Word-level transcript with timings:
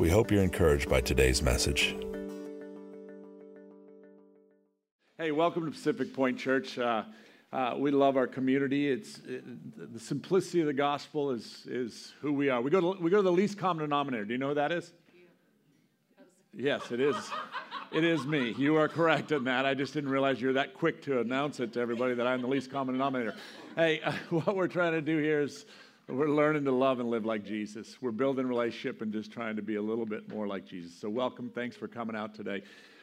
We 0.00 0.08
hope 0.08 0.30
you're 0.30 0.42
encouraged 0.42 0.88
by 0.88 1.02
today's 1.02 1.42
message. 1.42 1.94
Hey, 5.18 5.30
welcome 5.30 5.66
to 5.66 5.70
Pacific 5.70 6.14
Point 6.14 6.38
Church. 6.38 6.78
Uh, 6.78 7.02
uh, 7.52 7.74
we 7.76 7.90
love 7.90 8.16
our 8.16 8.26
community. 8.26 8.90
It's 8.90 9.18
it, 9.28 9.92
the 9.92 10.00
simplicity 10.00 10.60
of 10.60 10.68
the 10.68 10.72
gospel 10.72 11.32
is 11.32 11.66
is 11.68 12.14
who 12.22 12.32
we 12.32 12.48
are. 12.48 12.62
We 12.62 12.70
go 12.70 12.80
to 12.80 12.98
we 12.98 13.10
go 13.10 13.18
to 13.18 13.22
the 13.22 13.30
least 13.30 13.58
common 13.58 13.84
denominator. 13.84 14.24
Do 14.24 14.32
you 14.32 14.38
know 14.38 14.48
who 14.48 14.54
that 14.54 14.72
is? 14.72 14.90
Yes, 16.54 16.90
it 16.90 17.00
is. 17.00 17.16
It 17.92 18.02
is 18.02 18.24
me. 18.24 18.54
You 18.56 18.76
are 18.76 18.88
correct 18.88 19.32
in 19.32 19.44
that. 19.44 19.66
I 19.66 19.74
just 19.74 19.92
didn't 19.92 20.08
realize 20.08 20.40
you're 20.40 20.54
that 20.54 20.72
quick 20.72 21.02
to 21.02 21.20
announce 21.20 21.60
it 21.60 21.74
to 21.74 21.80
everybody 21.80 22.14
that 22.14 22.26
I'm 22.26 22.40
the 22.40 22.48
least 22.48 22.70
common 22.70 22.94
denominator. 22.94 23.34
Hey, 23.76 24.00
uh, 24.00 24.12
what 24.30 24.56
we're 24.56 24.66
trying 24.66 24.92
to 24.92 25.02
do 25.02 25.18
here 25.18 25.42
is 25.42 25.66
we're 26.12 26.28
learning 26.28 26.64
to 26.64 26.72
love 26.72 26.98
and 26.98 27.08
live 27.08 27.24
like 27.24 27.44
Jesus. 27.44 27.96
We're 28.00 28.10
building 28.10 28.46
relationship 28.46 29.00
and 29.00 29.12
just 29.12 29.30
trying 29.30 29.56
to 29.56 29.62
be 29.62 29.76
a 29.76 29.82
little 29.82 30.06
bit 30.06 30.28
more 30.32 30.46
like 30.46 30.66
Jesus. 30.66 30.92
So, 30.92 31.08
welcome. 31.08 31.50
Thanks 31.54 31.76
for 31.76 31.86
coming 31.86 32.16
out 32.16 32.34
today. 32.34 32.62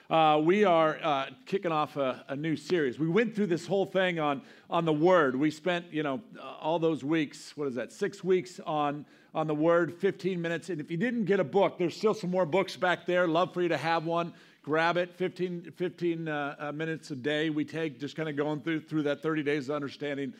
Uh, 0.09 0.39
we 0.43 0.63
are 0.63 0.99
uh, 1.03 1.25
kicking 1.45 1.71
off 1.71 1.97
a, 1.97 2.23
a, 2.29 2.35
new 2.35 2.55
series. 2.55 2.97
We 2.97 3.09
went 3.09 3.35
through 3.35 3.47
this 3.47 3.67
whole 3.67 3.85
thing 3.85 4.19
on, 4.19 4.41
on 4.69 4.85
the 4.85 4.93
Word. 4.93 5.35
We 5.35 5.51
spent, 5.51 5.85
you 5.91 6.01
know, 6.01 6.21
all 6.61 6.79
those 6.79 7.03
weeks, 7.03 7.55
what 7.57 7.67
is 7.67 7.75
that, 7.75 7.91
six 7.91 8.23
weeks 8.23 8.59
on, 8.65 9.05
on 9.35 9.47
the 9.47 9.55
Word, 9.55 9.93
15 9.93 10.41
minutes. 10.41 10.69
And 10.69 10.79
if 10.79 10.89
you 10.89 10.97
didn't 10.97 11.25
get 11.25 11.39
a 11.39 11.43
book, 11.43 11.77
there's 11.77 11.95
still 11.95 12.13
some 12.13 12.31
more 12.31 12.45
books 12.45 12.77
back 12.77 13.05
there. 13.05 13.27
Love 13.27 13.53
for 13.53 13.61
you 13.61 13.69
to 13.69 13.77
have 13.77 14.05
one. 14.05 14.33
Grab 14.63 14.97
it, 14.97 15.13
15, 15.15 15.71
15 15.75 16.27
uh, 16.27 16.55
uh 16.59 16.71
minutes 16.73 17.11
a 17.11 17.15
day 17.15 17.49
we 17.49 17.63
take, 17.63 17.99
just 17.99 18.15
kind 18.15 18.27
of 18.27 18.35
going 18.35 18.61
through, 18.61 18.81
through 18.81 19.03
that 19.03 19.21
30 19.21 19.43
days 19.43 19.69
of 19.69 19.75
understanding 19.75 20.33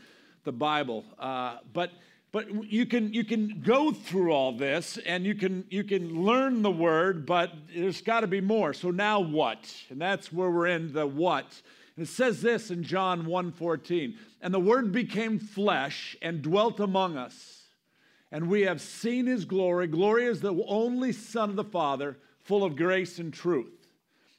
the 0.43 0.51
Bible. 0.51 1.03
Uh, 1.19 1.57
but 1.73 1.91
but 2.31 2.71
you 2.71 2.85
can 2.85 3.13
you 3.13 3.23
can 3.23 3.61
go 3.65 3.91
through 3.91 4.31
all 4.31 4.51
this 4.51 4.97
and 5.05 5.25
you 5.25 5.35
can 5.35 5.65
you 5.69 5.83
can 5.83 6.23
learn 6.23 6.61
the 6.61 6.71
word 6.71 7.25
but 7.25 7.51
there's 7.73 8.01
got 8.01 8.21
to 8.21 8.27
be 8.27 8.41
more. 8.41 8.73
So 8.73 8.91
now 8.91 9.19
what? 9.19 9.73
And 9.89 9.99
that's 9.99 10.31
where 10.31 10.51
we're 10.51 10.67
in 10.67 10.93
the 10.93 11.07
what. 11.07 11.61
And 11.95 12.05
it 12.05 12.09
says 12.09 12.41
this 12.41 12.69
in 12.69 12.83
john 12.83 13.25
1.14 13.25 14.15
and 14.41 14.53
the 14.53 14.59
word 14.59 14.91
became 14.91 15.39
flesh 15.39 16.15
and 16.21 16.41
dwelt 16.41 16.79
among 16.79 17.17
us 17.17 17.63
and 18.31 18.49
we 18.49 18.61
have 18.63 18.81
seen 18.81 19.25
his 19.25 19.45
glory. 19.45 19.87
Glory 19.87 20.25
is 20.25 20.41
the 20.41 20.63
only 20.67 21.13
son 21.13 21.51
of 21.51 21.55
the 21.55 21.63
father 21.63 22.17
full 22.41 22.63
of 22.63 22.75
grace 22.75 23.19
and 23.19 23.33
truth 23.33 23.76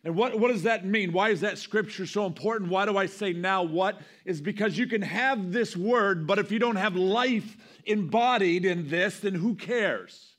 and 0.09 0.17
what, 0.17 0.41
what 0.41 0.48
does 0.48 0.62
that 0.62 0.87
mean? 0.87 1.12
Why 1.12 1.28
is 1.28 1.42
that 1.42 1.59
scripture 1.59 2.06
so 2.06 2.25
important? 2.25 2.70
Why 2.70 2.87
do 2.87 2.97
I 2.97 3.05
say 3.05 3.34
now 3.34 3.62
what? 3.62 4.01
Is 4.25 4.41
because 4.41 4.78
you 4.78 4.87
can 4.87 5.03
have 5.03 5.53
this 5.53 5.77
word, 5.77 6.27
but 6.27 6.39
if 6.39 6.50
you 6.50 6.59
don't 6.59 6.77
have 6.77 6.97
life 6.97 7.59
embodied 7.84 8.65
in 8.65 8.89
this, 8.89 9.20
then 9.20 9.34
who 9.34 9.55
cares? 9.55 10.37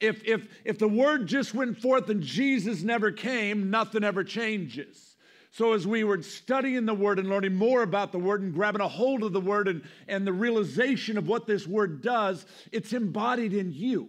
If, 0.00 0.24
if, 0.24 0.48
if 0.64 0.78
the 0.78 0.88
word 0.88 1.26
just 1.26 1.52
went 1.52 1.78
forth 1.78 2.08
and 2.08 2.22
Jesus 2.22 2.82
never 2.82 3.12
came, 3.12 3.68
nothing 3.68 4.02
ever 4.02 4.24
changes. 4.24 5.14
So, 5.50 5.74
as 5.74 5.86
we 5.86 6.04
were 6.04 6.22
studying 6.22 6.86
the 6.86 6.94
word 6.94 7.18
and 7.18 7.28
learning 7.28 7.54
more 7.54 7.82
about 7.82 8.12
the 8.12 8.18
word 8.18 8.40
and 8.40 8.54
grabbing 8.54 8.80
a 8.80 8.88
hold 8.88 9.24
of 9.24 9.34
the 9.34 9.42
word 9.42 9.68
and, 9.68 9.82
and 10.08 10.26
the 10.26 10.32
realization 10.32 11.18
of 11.18 11.28
what 11.28 11.46
this 11.46 11.66
word 11.66 12.00
does, 12.00 12.46
it's 12.72 12.94
embodied 12.94 13.52
in 13.52 13.74
you 13.74 14.08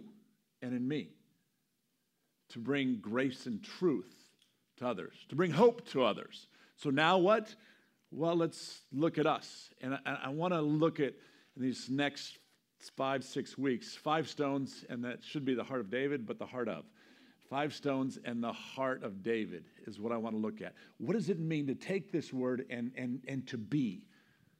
and 0.62 0.72
in 0.72 0.88
me 0.88 1.10
to 2.48 2.58
bring 2.58 2.96
grace 3.02 3.44
and 3.44 3.62
truth 3.62 4.13
to 4.84 4.90
others, 4.90 5.14
to 5.28 5.34
bring 5.34 5.50
hope 5.50 5.86
to 5.88 6.04
others. 6.04 6.46
So, 6.76 6.90
now 6.90 7.18
what? 7.18 7.54
Well, 8.10 8.36
let's 8.36 8.82
look 8.92 9.18
at 9.18 9.26
us. 9.26 9.70
And 9.80 9.98
I, 10.06 10.18
I 10.24 10.28
want 10.28 10.54
to 10.54 10.60
look 10.60 11.00
at 11.00 11.14
these 11.56 11.88
next 11.90 12.38
five, 12.96 13.24
six 13.24 13.58
weeks. 13.58 13.96
Five 13.96 14.28
stones, 14.28 14.84
and 14.88 15.04
that 15.04 15.24
should 15.24 15.44
be 15.44 15.54
the 15.54 15.64
heart 15.64 15.80
of 15.80 15.90
David, 15.90 16.26
but 16.26 16.38
the 16.38 16.46
heart 16.46 16.68
of. 16.68 16.84
Five 17.50 17.74
stones 17.74 18.18
and 18.24 18.42
the 18.42 18.52
heart 18.52 19.02
of 19.02 19.22
David 19.22 19.64
is 19.86 20.00
what 20.00 20.12
I 20.12 20.16
want 20.16 20.34
to 20.34 20.40
look 20.40 20.62
at. 20.62 20.74
What 20.98 21.12
does 21.12 21.28
it 21.28 21.38
mean 21.38 21.66
to 21.66 21.74
take 21.74 22.10
this 22.10 22.32
word 22.32 22.64
and, 22.70 22.90
and, 22.96 23.20
and 23.28 23.46
to 23.48 23.58
be, 23.58 24.02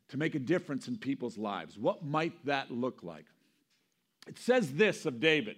to 0.09 0.17
make 0.17 0.35
a 0.35 0.39
difference 0.39 0.87
in 0.87 0.99
people's 0.99 1.39
lives? 1.39 1.79
What 1.79 2.05
might 2.05 2.45
that 2.45 2.71
look 2.71 3.03
like? 3.03 3.25
It 4.27 4.39
says 4.39 4.75
this 4.75 5.07
of 5.07 5.19
David 5.21 5.57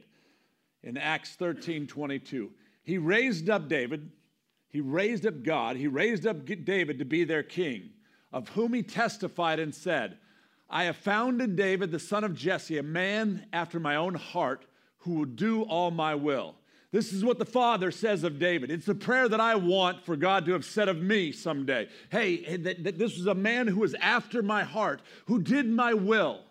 in 0.83 0.97
Acts 0.97 1.35
13 1.35 1.87
22. 1.87 2.51
He 2.85 2.99
raised 2.99 3.51
up 3.51 3.69
David, 3.69 4.11
he 4.77 4.83
raised 4.83 5.25
up 5.25 5.43
God, 5.43 5.77
he 5.77 5.87
raised 5.87 6.27
up 6.27 6.45
David 6.45 6.99
to 6.99 7.07
be 7.07 7.25
their 7.25 7.43
king, 7.43 7.93
of 8.31 8.51
whom 8.51 8.75
he 8.75 8.83
testified 8.83 9.59
and 9.59 9.75
said, 9.75 10.19
I 10.69 10.85
have 10.85 10.99
found 10.99 11.41
in 11.41 11.57
David, 11.57 11.91
the 11.91 11.99
son 11.99 12.25
of 12.25 12.35
Jesse, 12.35 12.77
a 12.77 12.83
man 12.83 13.47
after 13.55 13.81
my 13.81 13.97
own 13.97 14.13
heart 14.13 14.67
who 14.99 15.15
will 15.15 15.25
do 15.25 15.63
all 15.63 15.91
my 15.91 16.15
will. 16.15 16.57
This 16.93 17.15
is 17.15 17.25
what 17.25 17.39
the 17.39 17.47
Father 17.47 17.91
says 17.91 18.23
of 18.23 18.39
David. 18.39 18.71
It's 18.71 18.85
the 18.85 18.95
prayer 18.95 19.31
that 19.31 19.41
I 19.41 19.55
want 19.55 20.05
for 20.05 20.15
God 20.15 20.45
to 20.45 20.53
have 20.53 20.67
said 20.67 20.91
of 20.91 21.01
me 21.01 21.33
someday. 21.33 21.89
Hey, 22.11 22.59
that, 22.59 22.85
that 22.85 22.99
this 22.99 23.17
was 23.17 23.29
a 23.29 23.35
man 23.35 23.69
who 23.69 23.81
was 23.81 23.95
after 23.95 24.43
my 24.43 24.63
heart, 24.63 25.01
who 25.25 25.41
did 25.41 25.67
my 25.67 25.95
will, 25.95 26.43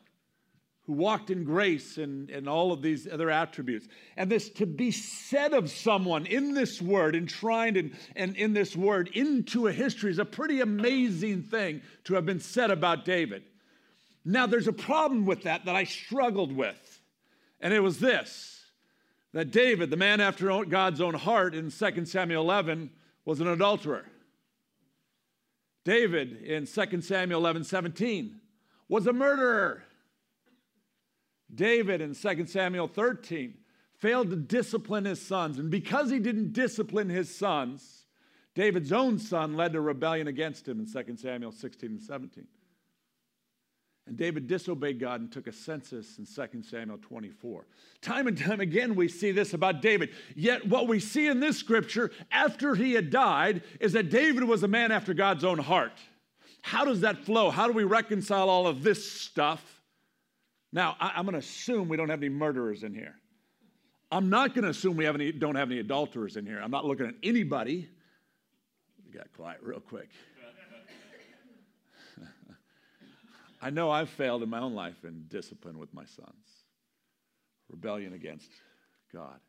who 0.85 0.94
walked 0.94 1.31
in 1.31 1.44
grace 1.44 1.97
and, 1.97 2.29
and 2.29 2.47
all 2.47 2.72
of 2.72 2.81
these 2.81 3.07
other 3.07 3.29
attributes. 3.31 3.88
And 4.18 4.31
this 4.31 4.50
to 4.51 4.66
be 4.66 4.91
said 4.91 5.53
of 5.53 5.72
someone 5.72 6.25
in 6.25 6.53
this 6.53 6.81
word, 6.81 7.16
enshrined 7.16 7.75
in, 7.78 7.96
and 8.16 8.35
in 8.35 8.53
this 8.53 8.75
word 8.75 9.09
into 9.13 9.68
a 9.68 9.72
history 9.72 10.12
is 10.12 10.19
a 10.19 10.25
pretty 10.25 10.62
amazing 10.62 11.44
thing 11.44 11.81
to 12.03 12.13
have 12.13 12.25
been 12.25 12.40
said 12.40 12.69
about 12.69 13.03
David. 13.03 13.44
Now, 14.23 14.46
there's 14.46 14.68
a 14.68 14.73
problem 14.73 15.25
with 15.25 15.44
that 15.44 15.66
that 15.66 15.75
I 15.75 15.84
struggled 15.84 16.51
with, 16.51 17.02
and 17.59 17.73
it 17.73 17.81
was 17.81 18.00
this 18.00 18.52
that 19.34 19.52
David, 19.52 19.90
the 19.90 19.97
man 19.97 20.22
after 20.22 20.63
God's 20.63 21.02
own 21.02 21.13
heart 21.13 21.53
in 21.53 21.69
2 21.69 22.06
Samuel 22.06 22.41
11, 22.41 22.90
was 23.25 23.41
an 23.41 23.50
adulterer. 23.50 24.06
David 25.84 26.41
in 26.41 26.66
2 26.66 27.02
Samuel 27.02 27.41
11 27.41 27.66
17 27.66 28.40
was 28.88 29.07
a 29.07 29.13
murderer. 29.13 29.84
David 31.53 32.01
in 32.01 32.16
2 32.16 32.45
Samuel 32.47 32.88
13 32.88 33.53
failed 33.97 34.29
to 34.29 34.35
discipline 34.35 35.06
his 35.06 35.22
sons, 35.22 35.57
and 35.57 35.69
because 35.69 36.09
he 36.09 36.19
didn't 36.19 36.53
discipline 36.53 37.09
his 37.09 37.33
sons, 37.33 38.06
David's 38.56 38.91
own 38.91 39.19
son 39.19 39.55
led 39.55 39.73
to 39.73 39.81
rebellion 39.81 40.28
against 40.28 40.67
him 40.67 40.79
in 40.79 40.85
2 40.85 41.17
Samuel 41.17 41.51
16 41.51 41.89
and 41.89 42.01
17. 42.01 42.47
And 44.07 44.17
David 44.17 44.47
disobeyed 44.47 45.00
God 45.00 45.22
and 45.22 45.31
took 45.31 45.47
a 45.47 45.51
census 45.51 46.19
in 46.19 46.25
2 46.25 46.61
Samuel 46.61 47.00
24. 47.01 47.66
Time 48.01 48.28
and 48.28 48.38
time 48.38 48.61
again, 48.61 48.95
we 48.95 49.07
see 49.07 49.31
this 49.31 49.53
about 49.55 49.81
David. 49.81 50.11
Yet, 50.35 50.67
what 50.67 50.88
we 50.88 51.00
see 51.00 51.28
in 51.28 51.39
this 51.39 51.57
scripture 51.57 52.11
after 52.31 52.75
he 52.75 52.94
had 52.94 53.09
died 53.09 53.63
is 53.79 53.94
that 53.94 54.11
David 54.11 54.44
was 54.44 54.61
a 54.61 54.67
man 54.67 54.91
after 54.91 55.13
God's 55.16 55.44
own 55.44 55.57
heart. 55.57 56.00
How 56.61 56.85
does 56.85 57.01
that 57.01 57.25
flow? 57.25 57.50
How 57.50 57.66
do 57.67 57.73
we 57.73 57.84
reconcile 57.84 58.47
all 58.47 58.67
of 58.67 58.84
this 58.84 59.11
stuff? 59.11 59.74
Now, 60.75 60.97
I, 60.99 61.17
am 61.17 61.25
going 61.25 61.31
to 61.31 61.39
assume 61.39 61.87
we 61.87 61.95
don't 61.95 62.09
have 62.09 62.19
any 62.19 62.27
murderers 62.27 62.83
in 62.83 62.93
here. 62.93 63.15
I'm 64.11 64.29
not 64.29 64.53
going 64.53 64.65
to 64.65 64.71
assume 64.71 64.97
we 64.97 65.05
have 65.05 65.15
any, 65.15 65.31
don't 65.31 65.55
have 65.55 65.71
any 65.71 65.79
adulterers 65.79 66.35
in 66.35 66.45
here. 66.45 66.59
I'm 66.61 66.69
not 66.69 66.83
looking 66.83 67.05
at 67.05 67.13
anybody. 67.23 67.87
We 69.05 69.17
got 69.17 69.31
quiet 69.31 69.59
real 69.61 69.79
quick. 69.79 70.09
I 73.61 73.69
know 73.69 73.89
I've 73.89 74.09
failed 74.09 74.43
in 74.43 74.49
my 74.49 74.59
own 74.59 74.73
life 74.73 75.05
in 75.05 75.23
discipline 75.29 75.79
with 75.79 75.93
my 75.93 76.03
sons, 76.03 76.66
rebellion 77.69 78.11
against 78.11 78.51
God. 79.13 79.39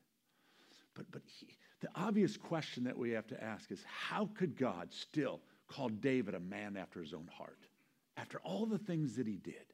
But, 0.94 1.11
but 1.11 1.22
he, 1.26 1.49
the 1.81 1.88
obvious 1.96 2.37
question 2.37 2.84
that 2.84 2.96
we 2.96 3.11
have 3.11 3.26
to 3.26 3.43
ask 3.43 3.72
is 3.72 3.82
how 3.84 4.31
could 4.38 4.56
God 4.56 4.93
still 4.93 5.40
call 5.67 5.88
David 5.88 6.37
a 6.37 6.40
man 6.40 6.76
after 6.76 7.02
his 7.02 7.12
own 7.12 7.29
heart 7.37 7.67
after 8.17 8.38
all 8.44 8.64
the 8.64 8.79
things 8.79 9.17
that 9.17 9.26
he 9.26 9.38
did? 9.38 9.72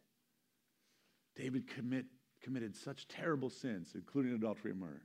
David 1.37 1.67
commit, 1.69 2.07
committed 2.43 2.77
such 2.77 3.09
terrible 3.09 3.51
sins, 3.51 3.93
including 3.95 4.35
adultery 4.35 4.73
and 4.73 4.81
murder. 4.81 5.03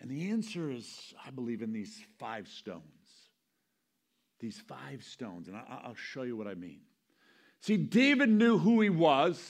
And 0.00 0.10
the 0.10 0.30
answer 0.30 0.70
is, 0.70 1.14
I 1.24 1.30
believe, 1.30 1.62
in 1.62 1.72
these 1.72 1.98
five 2.18 2.48
stones. 2.48 2.82
These 4.40 4.60
five 4.68 5.02
stones. 5.02 5.48
And 5.48 5.56
I, 5.56 5.80
I'll 5.84 5.94
show 5.94 6.22
you 6.22 6.36
what 6.36 6.46
I 6.46 6.54
mean. 6.54 6.80
See, 7.60 7.76
David 7.76 8.28
knew 8.28 8.58
who 8.58 8.80
he 8.80 8.90
was 8.90 9.40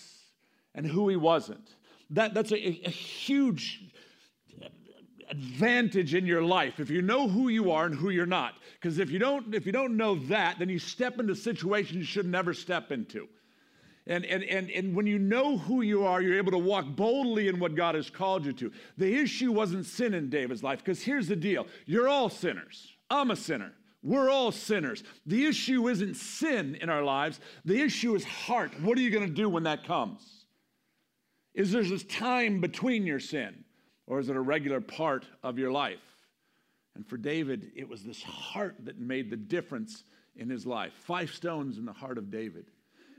and 0.75 0.87
who 0.87 1.09
he 1.09 1.17
wasn't. 1.17 1.69
That, 2.11 2.35
that's 2.35 2.53
a, 2.53 2.57
a 2.57 2.91
huge 2.91 3.83
advantage 5.29 6.15
in 6.15 6.25
your 6.25 6.43
life 6.43 6.79
if 6.79 6.89
you 6.89 7.03
know 7.03 7.27
who 7.29 7.49
you 7.49 7.73
are 7.73 7.87
and 7.87 7.95
who 7.95 8.11
you're 8.11 8.27
not. 8.27 8.55
Because 8.75 8.99
if 8.99 9.11
you 9.11 9.19
don't, 9.19 9.55
if 9.55 9.67
you 9.67 9.73
don't 9.73 9.97
know 9.97 10.15
that, 10.27 10.59
then 10.61 10.69
you 10.69 10.79
step 10.79 11.19
into 11.19 11.35
situations 11.35 11.97
you 11.97 12.05
should 12.05 12.27
never 12.27 12.55
step 12.55 12.93
into. 12.93 13.29
And, 14.07 14.25
and, 14.25 14.45
and, 14.45 14.71
and 14.71 14.95
when 14.95 15.07
you 15.07 15.19
know 15.19 15.59
who 15.59 15.83
you 15.83 16.07
are, 16.07 16.23
you're 16.23 16.39
able 16.39 16.53
to 16.53 16.59
walk 16.59 16.87
boldly 16.95 17.49
in 17.49 17.59
what 17.59 17.75
God 17.75 17.97
has 17.97 18.09
called 18.09 18.47
you 18.47 18.53
to. 18.55 18.71
The 18.97 19.13
issue 19.17 19.51
wasn't 19.51 19.85
sin 19.85 20.15
in 20.15 20.31
David's 20.31 20.63
life, 20.63 20.79
because 20.79 21.03
here's 21.03 21.27
the 21.27 21.37
deal 21.37 21.67
you're 21.87 22.09
all 22.09 22.29
sinners. 22.29 22.93
I'm 23.11 23.31
a 23.31 23.37
sinner. 23.37 23.73
We're 24.03 24.31
all 24.31 24.53
sinners. 24.53 25.03
The 25.27 25.47
issue 25.47 25.89
isn't 25.89 26.15
sin 26.15 26.77
in 26.81 26.89
our 26.89 27.03
lives, 27.03 27.41
the 27.65 27.81
issue 27.81 28.15
is 28.15 28.25
heart. 28.25 28.71
What 28.81 28.97
are 28.97 29.01
you 29.01 29.11
going 29.11 29.27
to 29.27 29.35
do 29.35 29.49
when 29.49 29.65
that 29.65 29.85
comes? 29.85 30.45
Is 31.55 31.73
there 31.73 31.83
this 31.83 32.05
time 32.05 32.61
between 32.61 33.07
your 33.07 33.19
sin, 33.19 33.65
or 34.07 34.21
is 34.21 34.29
it 34.29 34.37
a 34.37 34.41
regular 34.41 34.81
part 34.81 35.25
of 35.43 35.59
your 35.59 35.73
life? 35.73 35.99
And 36.95 37.05
for 37.07 37.17
David, 37.17 37.73
it 37.75 37.89
was 37.89 38.05
this 38.05 38.23
heart 38.23 38.77
that 38.85 39.01
made 39.01 39.31
the 39.31 39.37
difference 39.37 40.05
in 40.37 40.49
his 40.49 40.65
life. 40.65 40.93
Five 40.93 41.33
stones 41.33 41.77
in 41.77 41.85
the 41.85 41.93
heart 41.93 42.19
of 42.19 42.31
David. 42.31 42.67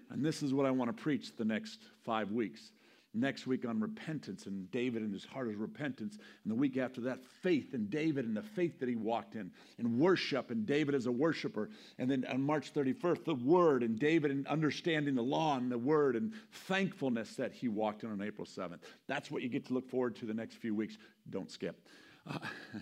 And 0.10 0.24
this 0.24 0.42
is 0.42 0.54
what 0.54 0.66
I 0.66 0.72
want 0.72 0.96
to 0.96 1.04
preach 1.04 1.36
the 1.36 1.46
next 1.46 1.80
five 2.04 2.32
weeks. 2.32 2.72
Next 3.14 3.48
week 3.48 3.66
on 3.66 3.80
repentance 3.80 4.46
and 4.46 4.70
David 4.70 5.02
and 5.02 5.12
his 5.12 5.26
heart 5.26 5.48
is 5.48 5.56
repentance. 5.56 6.18
And 6.44 6.52
the 6.52 6.56
week 6.56 6.78
after 6.78 7.02
that, 7.02 7.24
faith 7.42 7.74
and 7.74 7.90
David 7.90 8.26
and 8.26 8.38
the 8.38 8.44
faith 8.44 8.80
that 8.80 8.88
he 8.88 8.96
walked 8.96 9.36
in, 9.36 9.50
and 9.80 9.98
worship 9.98 10.52
and 10.52 10.66
David 10.66 10.94
as 10.94 11.08
a 11.08 11.12
worshiper. 11.12 11.70
And 11.98 12.12
then 12.12 12.26
on 12.30 12.42
March 12.42 12.74
31st, 12.74 13.26
the 13.26 13.36
word 13.36 13.82
and 13.82 13.98
David 13.98 14.30
and 14.30 14.46
understanding 14.48 15.16
the 15.16 15.24
law 15.24 15.58
and 15.58 15.72
the 15.72 15.78
word 15.78 16.16
and 16.16 16.34
thankfulness 16.68 17.36
that 17.36 17.54
he 17.54 17.70
walked 17.70 18.04
in 18.04 18.12
on 18.12 18.22
April 18.22 18.46
7th. 18.46 18.80
That's 19.08 19.32
what 19.32 19.42
you 19.42 19.50
get 19.50 19.66
to 19.68 19.74
look 19.74 19.90
forward 19.90 20.16
to 20.18 20.26
the 20.26 20.34
next 20.34 20.56
few 20.56 20.76
weeks. 20.76 20.98
Don't 21.30 21.50
skip. 21.50 21.88
Uh, 22.30 22.38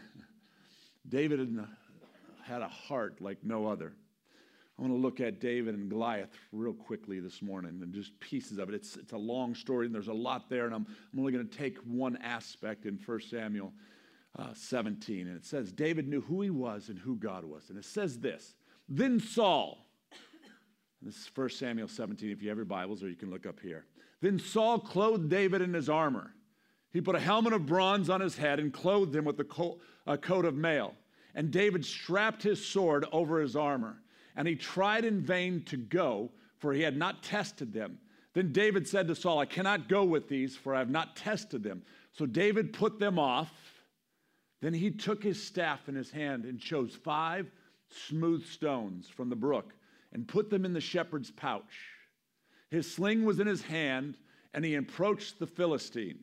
David 1.07 1.39
had 2.43 2.61
a 2.61 2.67
heart 2.67 3.21
like 3.21 3.37
no 3.43 3.67
other. 3.67 3.93
I 4.77 4.81
want 4.81 4.93
to 4.93 4.99
look 4.99 5.21
at 5.21 5.39
David 5.39 5.73
and 5.73 5.89
Goliath 5.89 6.37
real 6.51 6.73
quickly 6.73 7.21
this 7.21 7.41
morning 7.41 7.79
and 7.81 7.93
just 7.93 8.19
pieces 8.19 8.57
of 8.57 8.67
it. 8.67 8.75
It's, 8.75 8.97
it's 8.97 9.13
a 9.13 9.17
long 9.17 9.55
story 9.55 9.85
and 9.85 9.95
there's 9.95 10.09
a 10.09 10.13
lot 10.13 10.49
there, 10.49 10.65
and 10.65 10.75
I'm, 10.75 10.85
I'm 11.13 11.19
only 11.19 11.31
going 11.31 11.47
to 11.47 11.57
take 11.57 11.77
one 11.79 12.17
aspect 12.17 12.85
in 12.85 12.99
1 13.05 13.21
Samuel 13.21 13.71
uh, 14.37 14.53
17. 14.53 15.27
And 15.27 15.37
it 15.37 15.45
says, 15.45 15.71
David 15.71 16.09
knew 16.09 16.19
who 16.19 16.41
he 16.41 16.49
was 16.49 16.89
and 16.89 16.99
who 16.99 17.15
God 17.15 17.45
was. 17.45 17.69
And 17.69 17.77
it 17.77 17.85
says 17.85 18.19
this 18.19 18.55
Then 18.89 19.17
Saul, 19.17 19.77
this 21.01 21.15
is 21.15 21.31
1 21.33 21.49
Samuel 21.51 21.87
17, 21.87 22.29
if 22.29 22.41
you 22.41 22.49
have 22.49 22.57
your 22.57 22.65
Bibles, 22.65 23.01
or 23.01 23.07
you 23.07 23.15
can 23.15 23.29
look 23.29 23.45
up 23.45 23.61
here. 23.61 23.85
Then 24.19 24.39
Saul 24.39 24.79
clothed 24.79 25.29
David 25.29 25.61
in 25.61 25.73
his 25.73 25.87
armor. 25.87 26.33
He 26.91 26.99
put 26.99 27.15
a 27.15 27.19
helmet 27.19 27.53
of 27.53 27.65
bronze 27.65 28.09
on 28.09 28.19
his 28.19 28.35
head 28.35 28.59
and 28.59 28.73
clothed 28.73 29.15
him 29.15 29.23
with 29.23 29.39
a 29.39 30.17
coat 30.17 30.45
of 30.45 30.55
mail. 30.55 30.95
And 31.33 31.51
David 31.51 31.85
strapped 31.85 32.43
his 32.43 32.65
sword 32.65 33.05
over 33.11 33.39
his 33.39 33.55
armor 33.55 34.01
and 34.35 34.47
he 34.47 34.55
tried 34.55 35.05
in 35.05 35.21
vain 35.21 35.63
to 35.65 35.77
go, 35.77 36.31
for 36.57 36.73
he 36.73 36.81
had 36.81 36.97
not 36.97 37.23
tested 37.23 37.73
them. 37.73 37.99
Then 38.33 38.51
David 38.51 38.87
said 38.87 39.07
to 39.07 39.15
Saul, 39.15 39.39
I 39.39 39.45
cannot 39.45 39.87
go 39.87 40.03
with 40.03 40.27
these, 40.27 40.57
for 40.57 40.75
I 40.75 40.79
have 40.79 40.89
not 40.89 41.15
tested 41.15 41.63
them. 41.63 41.83
So 42.11 42.25
David 42.25 42.73
put 42.73 42.99
them 42.99 43.17
off. 43.17 43.51
Then 44.61 44.73
he 44.73 44.91
took 44.91 45.23
his 45.23 45.41
staff 45.41 45.87
in 45.87 45.95
his 45.95 46.11
hand 46.11 46.43
and 46.43 46.59
chose 46.59 46.95
five 46.95 47.49
smooth 47.89 48.45
stones 48.45 49.07
from 49.07 49.29
the 49.29 49.35
brook 49.35 49.73
and 50.11 50.27
put 50.27 50.49
them 50.49 50.65
in 50.65 50.73
the 50.73 50.81
shepherd's 50.81 51.31
pouch. 51.31 51.63
His 52.71 52.91
sling 52.91 53.25
was 53.25 53.39
in 53.39 53.47
his 53.47 53.61
hand, 53.61 54.17
and 54.53 54.65
he 54.65 54.75
approached 54.75 55.39
the 55.39 55.47
Philistine. 55.47 56.19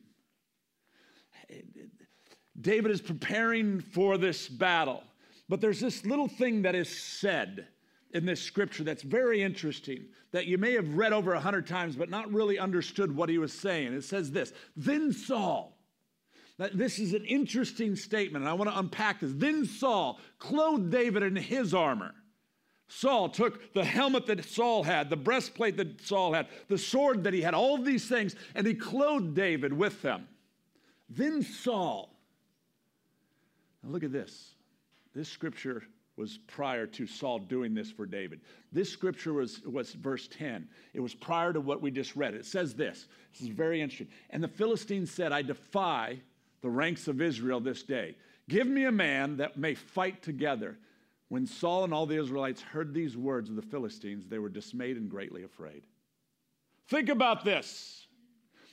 David 2.59 2.91
is 2.91 3.01
preparing 3.01 3.79
for 3.79 4.17
this 4.17 4.47
battle, 4.49 5.03
but 5.49 5.61
there's 5.61 5.79
this 5.79 6.05
little 6.05 6.27
thing 6.27 6.63
that 6.63 6.75
is 6.75 6.89
said 6.89 7.67
in 8.13 8.25
this 8.25 8.41
scripture 8.41 8.83
that's 8.83 9.01
very 9.01 9.41
interesting 9.41 10.05
that 10.31 10.45
you 10.45 10.57
may 10.57 10.73
have 10.73 10.95
read 10.95 11.13
over 11.13 11.33
a 11.33 11.39
hundred 11.39 11.67
times 11.67 11.95
but 11.95 12.09
not 12.09 12.31
really 12.31 12.59
understood 12.59 13.15
what 13.15 13.29
he 13.29 13.37
was 13.37 13.51
saying. 13.51 13.93
It 13.93 14.03
says 14.03 14.31
this 14.31 14.53
Then 14.75 15.11
Saul, 15.11 15.77
this 16.57 16.99
is 16.99 17.13
an 17.13 17.25
interesting 17.25 17.95
statement, 17.95 18.43
and 18.43 18.49
I 18.49 18.53
want 18.53 18.69
to 18.69 18.79
unpack 18.79 19.19
this. 19.19 19.33
Then 19.33 19.65
Saul 19.65 20.19
clothed 20.39 20.91
David 20.91 21.23
in 21.23 21.35
his 21.35 21.73
armor. 21.73 22.13
Saul 22.87 23.29
took 23.29 23.73
the 23.73 23.83
helmet 23.83 24.27
that 24.27 24.45
Saul 24.45 24.83
had, 24.83 25.09
the 25.09 25.17
breastplate 25.17 25.77
that 25.77 26.01
Saul 26.01 26.33
had, 26.33 26.47
the 26.67 26.77
sword 26.77 27.23
that 27.23 27.33
he 27.33 27.41
had, 27.41 27.55
all 27.55 27.79
these 27.79 28.07
things, 28.07 28.35
and 28.53 28.67
he 28.67 28.75
clothed 28.75 29.33
David 29.33 29.73
with 29.73 30.01
them. 30.03 30.27
Then 31.09 31.41
Saul, 31.41 32.15
now 33.81 33.89
look 33.89 34.03
at 34.03 34.11
this. 34.11 34.51
This 35.15 35.27
scripture 35.27 35.83
was 36.15 36.37
prior 36.47 36.85
to 36.85 37.07
Saul 37.07 37.39
doing 37.39 37.73
this 37.73 37.91
for 37.91 38.05
David. 38.05 38.41
This 38.71 38.89
scripture 38.89 39.33
was, 39.33 39.61
was 39.63 39.93
verse 39.93 40.27
10. 40.27 40.67
It 40.93 40.99
was 40.99 41.15
prior 41.15 41.51
to 41.53 41.59
what 41.59 41.81
we 41.81 41.89
just 41.91 42.15
read. 42.15 42.35
It 42.35 42.45
says 42.45 42.75
this. 42.75 43.07
This 43.31 43.41
is 43.41 43.47
very 43.47 43.81
interesting. 43.81 44.09
And 44.29 44.43
the 44.43 44.47
Philistines 44.47 45.11
said, 45.11 45.31
I 45.31 45.41
defy 45.41 46.19
the 46.61 46.69
ranks 46.69 47.07
of 47.07 47.21
Israel 47.21 47.59
this 47.59 47.83
day. 47.83 48.15
Give 48.47 48.67
me 48.67 48.85
a 48.85 48.91
man 48.91 49.37
that 49.37 49.57
may 49.57 49.73
fight 49.73 50.21
together. 50.21 50.77
When 51.29 51.47
Saul 51.47 51.83
and 51.83 51.93
all 51.93 52.05
the 52.05 52.19
Israelites 52.19 52.61
heard 52.61 52.93
these 52.93 53.17
words 53.17 53.49
of 53.49 53.55
the 53.55 53.61
Philistines, 53.61 54.27
they 54.27 54.37
were 54.37 54.49
dismayed 54.49 54.97
and 54.97 55.09
greatly 55.09 55.43
afraid. 55.43 55.83
Think 56.89 57.09
about 57.09 57.43
this. 57.43 58.05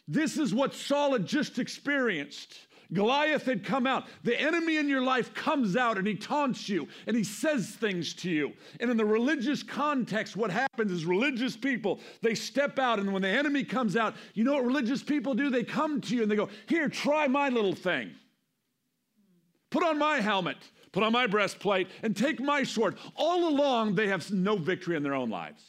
This 0.06 0.36
is 0.36 0.52
what 0.52 0.74
Saul 0.74 1.12
had 1.12 1.24
just 1.24 1.58
experienced. 1.58 2.66
Goliath 2.92 3.44
had 3.44 3.64
come 3.64 3.86
out. 3.86 4.06
The 4.24 4.38
enemy 4.40 4.76
in 4.76 4.88
your 4.88 5.02
life 5.02 5.32
comes 5.32 5.76
out 5.76 5.98
and 5.98 6.06
he 6.06 6.14
taunts 6.14 6.68
you 6.68 6.88
and 7.06 7.16
he 7.16 7.24
says 7.24 7.68
things 7.68 8.14
to 8.14 8.30
you. 8.30 8.52
And 8.80 8.90
in 8.90 8.96
the 8.96 9.04
religious 9.04 9.62
context, 9.62 10.36
what 10.36 10.50
happens 10.50 10.90
is 10.90 11.04
religious 11.04 11.56
people, 11.56 12.00
they 12.20 12.34
step 12.34 12.78
out 12.78 12.98
and 12.98 13.12
when 13.12 13.22
the 13.22 13.28
enemy 13.28 13.64
comes 13.64 13.96
out, 13.96 14.14
you 14.34 14.44
know 14.44 14.54
what 14.54 14.64
religious 14.64 15.02
people 15.02 15.34
do? 15.34 15.50
They 15.50 15.64
come 15.64 16.00
to 16.00 16.16
you 16.16 16.22
and 16.22 16.30
they 16.30 16.36
go, 16.36 16.48
Here, 16.66 16.88
try 16.88 17.28
my 17.28 17.48
little 17.48 17.74
thing. 17.74 18.10
Put 19.70 19.84
on 19.84 19.98
my 19.98 20.20
helmet, 20.20 20.56
put 20.90 21.04
on 21.04 21.12
my 21.12 21.28
breastplate, 21.28 21.88
and 22.02 22.16
take 22.16 22.40
my 22.40 22.64
sword. 22.64 22.96
All 23.14 23.48
along, 23.48 23.94
they 23.94 24.08
have 24.08 24.30
no 24.32 24.56
victory 24.56 24.96
in 24.96 25.04
their 25.04 25.14
own 25.14 25.30
lives. 25.30 25.62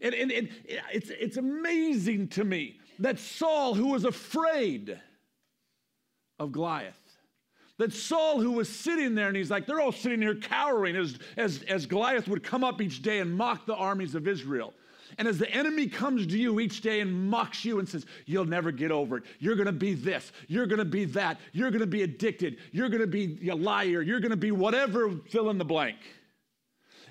And, 0.00 0.14
and, 0.14 0.32
and 0.32 0.48
it's, 0.92 1.10
it's 1.10 1.36
amazing 1.36 2.28
to 2.28 2.44
me 2.44 2.80
that 2.98 3.18
Saul, 3.18 3.74
who 3.74 3.88
was 3.88 4.04
afraid, 4.04 4.98
of 6.38 6.52
Goliath. 6.52 6.98
That 7.78 7.92
Saul, 7.92 8.40
who 8.40 8.52
was 8.52 8.68
sitting 8.68 9.14
there, 9.14 9.26
and 9.28 9.36
he's 9.36 9.50
like, 9.50 9.66
they're 9.66 9.80
all 9.80 9.92
sitting 9.92 10.22
here 10.22 10.36
cowering 10.36 10.94
as, 10.94 11.18
as, 11.36 11.62
as 11.68 11.86
Goliath 11.86 12.28
would 12.28 12.44
come 12.44 12.62
up 12.62 12.80
each 12.80 13.02
day 13.02 13.18
and 13.18 13.36
mock 13.36 13.66
the 13.66 13.74
armies 13.74 14.14
of 14.14 14.28
Israel. 14.28 14.72
And 15.18 15.26
as 15.28 15.38
the 15.38 15.50
enemy 15.50 15.88
comes 15.88 16.26
to 16.26 16.38
you 16.38 16.60
each 16.60 16.80
day 16.80 17.00
and 17.00 17.28
mocks 17.28 17.64
you 17.64 17.78
and 17.78 17.88
says, 17.88 18.06
You'll 18.26 18.46
never 18.46 18.72
get 18.72 18.90
over 18.90 19.18
it. 19.18 19.24
You're 19.38 19.54
going 19.54 19.66
to 19.66 19.72
be 19.72 19.94
this. 19.94 20.32
You're 20.48 20.66
going 20.66 20.78
to 20.78 20.84
be 20.84 21.04
that. 21.06 21.38
You're 21.52 21.70
going 21.70 21.80
to 21.80 21.86
be 21.86 22.02
addicted. 22.02 22.58
You're 22.72 22.88
going 22.88 23.00
to 23.00 23.06
be 23.06 23.48
a 23.48 23.54
liar. 23.54 24.02
You're 24.02 24.20
going 24.20 24.30
to 24.30 24.36
be 24.36 24.50
whatever, 24.50 25.10
fill 25.28 25.50
in 25.50 25.58
the 25.58 25.64
blank. 25.64 25.98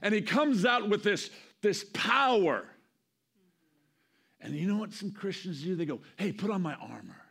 And 0.02 0.14
he 0.14 0.22
comes 0.22 0.66
out 0.66 0.90
with 0.90 1.04
this, 1.04 1.30
this 1.62 1.86
power. 1.94 2.66
And 4.42 4.54
you 4.54 4.68
know 4.68 4.78
what 4.78 4.92
some 4.92 5.12
Christians 5.12 5.62
do? 5.62 5.76
They 5.76 5.86
go, 5.86 6.02
Hey, 6.18 6.32
put 6.32 6.52
on 6.52 6.62
my 6.62 6.76
armor 6.76 7.23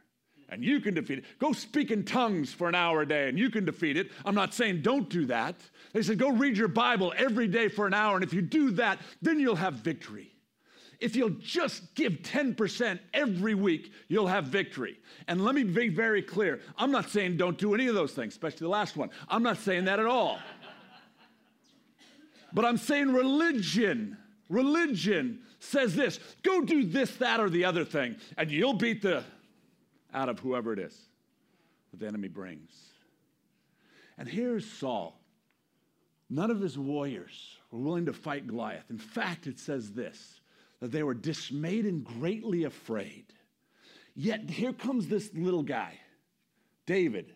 and 0.52 0.62
you 0.62 0.80
can 0.80 0.92
defeat 0.92 1.18
it. 1.18 1.24
Go 1.38 1.52
speak 1.52 1.90
in 1.90 2.04
tongues 2.04 2.52
for 2.52 2.68
an 2.68 2.74
hour 2.74 3.00
a 3.00 3.08
day 3.08 3.28
and 3.28 3.38
you 3.38 3.48
can 3.48 3.64
defeat 3.64 3.96
it. 3.96 4.10
I'm 4.24 4.34
not 4.34 4.52
saying 4.52 4.82
don't 4.82 5.08
do 5.08 5.24
that. 5.26 5.56
They 5.94 6.02
said 6.02 6.18
go 6.18 6.30
read 6.30 6.58
your 6.58 6.68
Bible 6.68 7.12
every 7.16 7.48
day 7.48 7.68
for 7.68 7.86
an 7.86 7.94
hour, 7.94 8.14
and 8.16 8.24
if 8.24 8.32
you 8.32 8.42
do 8.42 8.70
that, 8.72 8.98
then 9.22 9.40
you'll 9.40 9.56
have 9.56 9.74
victory. 9.74 10.30
If 11.00 11.16
you'll 11.16 11.30
just 11.30 11.94
give 11.96 12.12
10% 12.22 13.00
every 13.12 13.54
week, 13.54 13.92
you'll 14.08 14.28
have 14.28 14.44
victory. 14.44 15.00
And 15.26 15.44
let 15.44 15.54
me 15.54 15.64
be 15.64 15.88
very 15.88 16.22
clear 16.22 16.60
I'm 16.76 16.90
not 16.90 17.08
saying 17.08 17.38
don't 17.38 17.58
do 17.58 17.74
any 17.74 17.88
of 17.88 17.94
those 17.94 18.12
things, 18.12 18.34
especially 18.34 18.66
the 18.66 18.68
last 18.68 18.96
one. 18.96 19.10
I'm 19.28 19.42
not 19.42 19.56
saying 19.56 19.86
that 19.86 19.98
at 19.98 20.06
all. 20.06 20.38
But 22.52 22.66
I'm 22.66 22.76
saying 22.76 23.12
religion, 23.12 24.18
religion 24.50 25.40
says 25.60 25.96
this 25.96 26.20
go 26.42 26.60
do 26.60 26.84
this, 26.84 27.16
that, 27.16 27.40
or 27.40 27.48
the 27.48 27.64
other 27.64 27.86
thing, 27.86 28.16
and 28.36 28.50
you'll 28.50 28.74
beat 28.74 29.00
the 29.00 29.24
out 30.12 30.28
of 30.28 30.38
whoever 30.40 30.72
it 30.72 30.78
is 30.78 30.96
that 31.90 32.00
the 32.00 32.06
enemy 32.06 32.28
brings. 32.28 32.70
And 34.18 34.28
here's 34.28 34.70
Saul. 34.70 35.18
None 36.28 36.50
of 36.50 36.60
his 36.60 36.78
warriors 36.78 37.58
were 37.70 37.78
willing 37.78 38.06
to 38.06 38.12
fight 38.12 38.46
Goliath. 38.46 38.90
In 38.90 38.98
fact, 38.98 39.46
it 39.46 39.58
says 39.58 39.92
this 39.92 40.40
that 40.80 40.90
they 40.90 41.04
were 41.04 41.14
dismayed 41.14 41.86
and 41.86 42.02
greatly 42.02 42.64
afraid. 42.64 43.26
Yet 44.16 44.50
here 44.50 44.72
comes 44.72 45.06
this 45.06 45.30
little 45.32 45.62
guy, 45.62 46.00
David. 46.86 47.32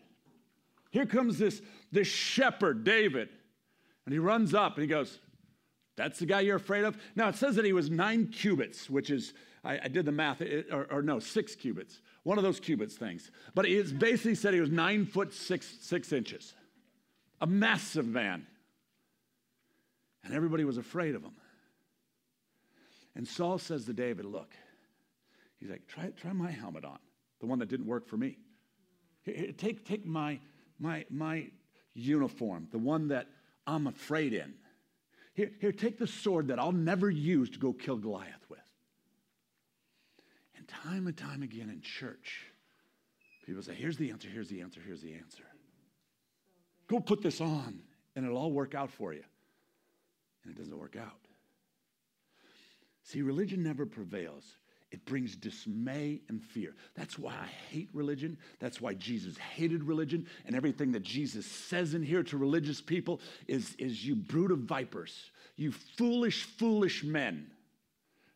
Here 0.91 1.05
comes 1.05 1.37
this, 1.37 1.61
this 1.91 2.07
shepherd, 2.07 2.83
David. 2.83 3.29
And 4.05 4.13
he 4.13 4.19
runs 4.19 4.53
up 4.53 4.75
and 4.75 4.81
he 4.81 4.87
goes, 4.87 5.19
That's 5.95 6.19
the 6.19 6.25
guy 6.25 6.41
you're 6.41 6.57
afraid 6.57 6.83
of? 6.83 6.97
Now, 7.15 7.29
it 7.29 7.35
says 7.35 7.55
that 7.55 7.65
he 7.65 7.73
was 7.73 7.89
nine 7.89 8.27
cubits, 8.27 8.89
which 8.89 9.09
is, 9.09 9.33
I, 9.63 9.79
I 9.83 9.87
did 9.87 10.05
the 10.05 10.11
math, 10.11 10.41
it, 10.41 10.67
or, 10.71 10.85
or, 10.91 11.01
no, 11.01 11.19
six 11.19 11.55
cubits. 11.55 12.01
One 12.27 12.37
of 12.37 12.43
those 12.43 12.59
cubits 12.59 12.95
things. 12.95 13.31
But 13.55 13.65
it's 13.65 13.93
basically 13.93 14.35
said 14.35 14.53
he 14.53 14.59
was 14.59 14.69
nine 14.69 15.05
foot 15.05 15.33
six, 15.33 15.77
six 15.79 16.11
inches. 16.11 16.53
A 17.39 17.47
massive 17.47 18.05
man. 18.05 18.45
And 20.25 20.33
everybody 20.33 20.65
was 20.65 20.77
afraid 20.77 21.15
of 21.15 21.23
him. 21.23 21.31
And 23.15 23.25
Saul 23.25 23.59
says 23.59 23.85
to 23.85 23.93
David, 23.93 24.25
Look, 24.25 24.51
he's 25.57 25.69
like, 25.69 25.87
try, 25.87 26.09
try 26.17 26.33
my 26.33 26.51
helmet 26.51 26.83
on, 26.83 26.99
the 27.39 27.45
one 27.45 27.59
that 27.59 27.69
didn't 27.69 27.87
work 27.87 28.05
for 28.05 28.17
me. 28.17 28.37
Here, 29.23 29.53
take, 29.57 29.85
take 29.85 30.05
my, 30.05 30.37
my, 30.79 31.05
my 31.09 31.47
uniform, 31.93 32.67
the 32.73 32.77
one 32.77 33.07
that 33.07 33.27
I'm 33.65 33.87
afraid 33.87 34.33
in. 34.33 34.53
Here, 35.33 35.51
here, 35.61 35.71
take 35.71 35.97
the 35.97 36.07
sword 36.07 36.49
that 36.49 36.59
I'll 36.59 36.73
never 36.73 37.09
use 37.09 37.49
to 37.51 37.57
go 37.57 37.71
kill 37.71 37.95
Goliath 37.95 38.45
with. 38.49 38.66
Time 40.67 41.07
and 41.07 41.15
time 41.15 41.43
again 41.43 41.69
in 41.69 41.81
church, 41.81 42.45
people 43.45 43.63
say, 43.63 43.73
here's 43.73 43.97
the 43.97 44.11
answer, 44.11 44.27
here's 44.27 44.49
the 44.49 44.61
answer, 44.61 44.81
here's 44.85 45.01
the 45.01 45.13
answer. 45.13 45.43
Go 46.87 46.99
put 46.99 47.21
this 47.21 47.41
on, 47.41 47.79
and 48.15 48.25
it'll 48.25 48.37
all 48.37 48.51
work 48.51 48.75
out 48.75 48.91
for 48.91 49.13
you. 49.13 49.23
And 50.43 50.55
it 50.55 50.57
doesn't 50.57 50.77
work 50.77 50.95
out. 50.95 51.27
See, 53.03 53.21
religion 53.21 53.63
never 53.63 53.85
prevails. 53.85 54.43
It 54.91 55.05
brings 55.05 55.35
dismay 55.35 56.21
and 56.29 56.41
fear. 56.41 56.73
That's 56.95 57.19
why 57.19 57.33
I 57.33 57.47
hate 57.69 57.89
religion. 57.93 58.37
That's 58.59 58.79
why 58.79 58.93
Jesus 58.93 59.37
hated 59.37 59.83
religion. 59.83 60.27
And 60.45 60.55
everything 60.55 60.93
that 60.93 61.03
Jesus 61.03 61.45
says 61.45 61.93
in 61.93 62.03
here 62.03 62.23
to 62.23 62.37
religious 62.37 62.79
people 62.79 63.19
is, 63.47 63.75
is 63.77 64.05
you 64.05 64.15
brood 64.15 64.51
of 64.51 64.59
vipers, 64.59 65.31
you 65.57 65.71
foolish, 65.71 66.43
foolish 66.43 67.03
men. 67.03 67.51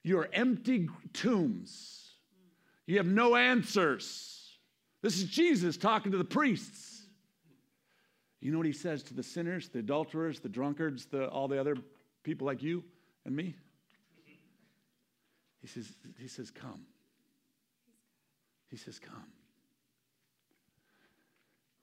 You're 0.04 0.30
empty 0.34 0.90
tombs. 1.14 2.01
You 2.88 2.98
have 2.98 3.08
no 3.08 3.36
answers. 3.36 4.58
This 5.02 5.18
is 5.18 5.26
Jesus 5.26 5.78
talking 5.78 6.12
to 6.12 6.18
the 6.18 6.24
priests. 6.24 7.04
You 8.40 8.52
know 8.52 8.58
what 8.58 8.68
he 8.68 8.74
says 8.74 9.04
to 9.04 9.14
the 9.14 9.24
sinners, 9.24 9.70
the 9.70 9.80
adulterers, 9.80 10.40
the 10.40 10.50
drunkards, 10.50 11.06
the, 11.06 11.28
all 11.30 11.48
the 11.48 11.60
other 11.60 11.78
people 12.24 12.48
like 12.48 12.64
you 12.64 12.84
and 13.26 13.36
me? 13.36 13.56
He 15.62 15.68
says, 15.68 15.88
he 16.18 16.28
says, 16.28 16.50
Come. 16.50 16.82
He 18.70 18.78
says, 18.78 19.00
Come. 19.00 19.32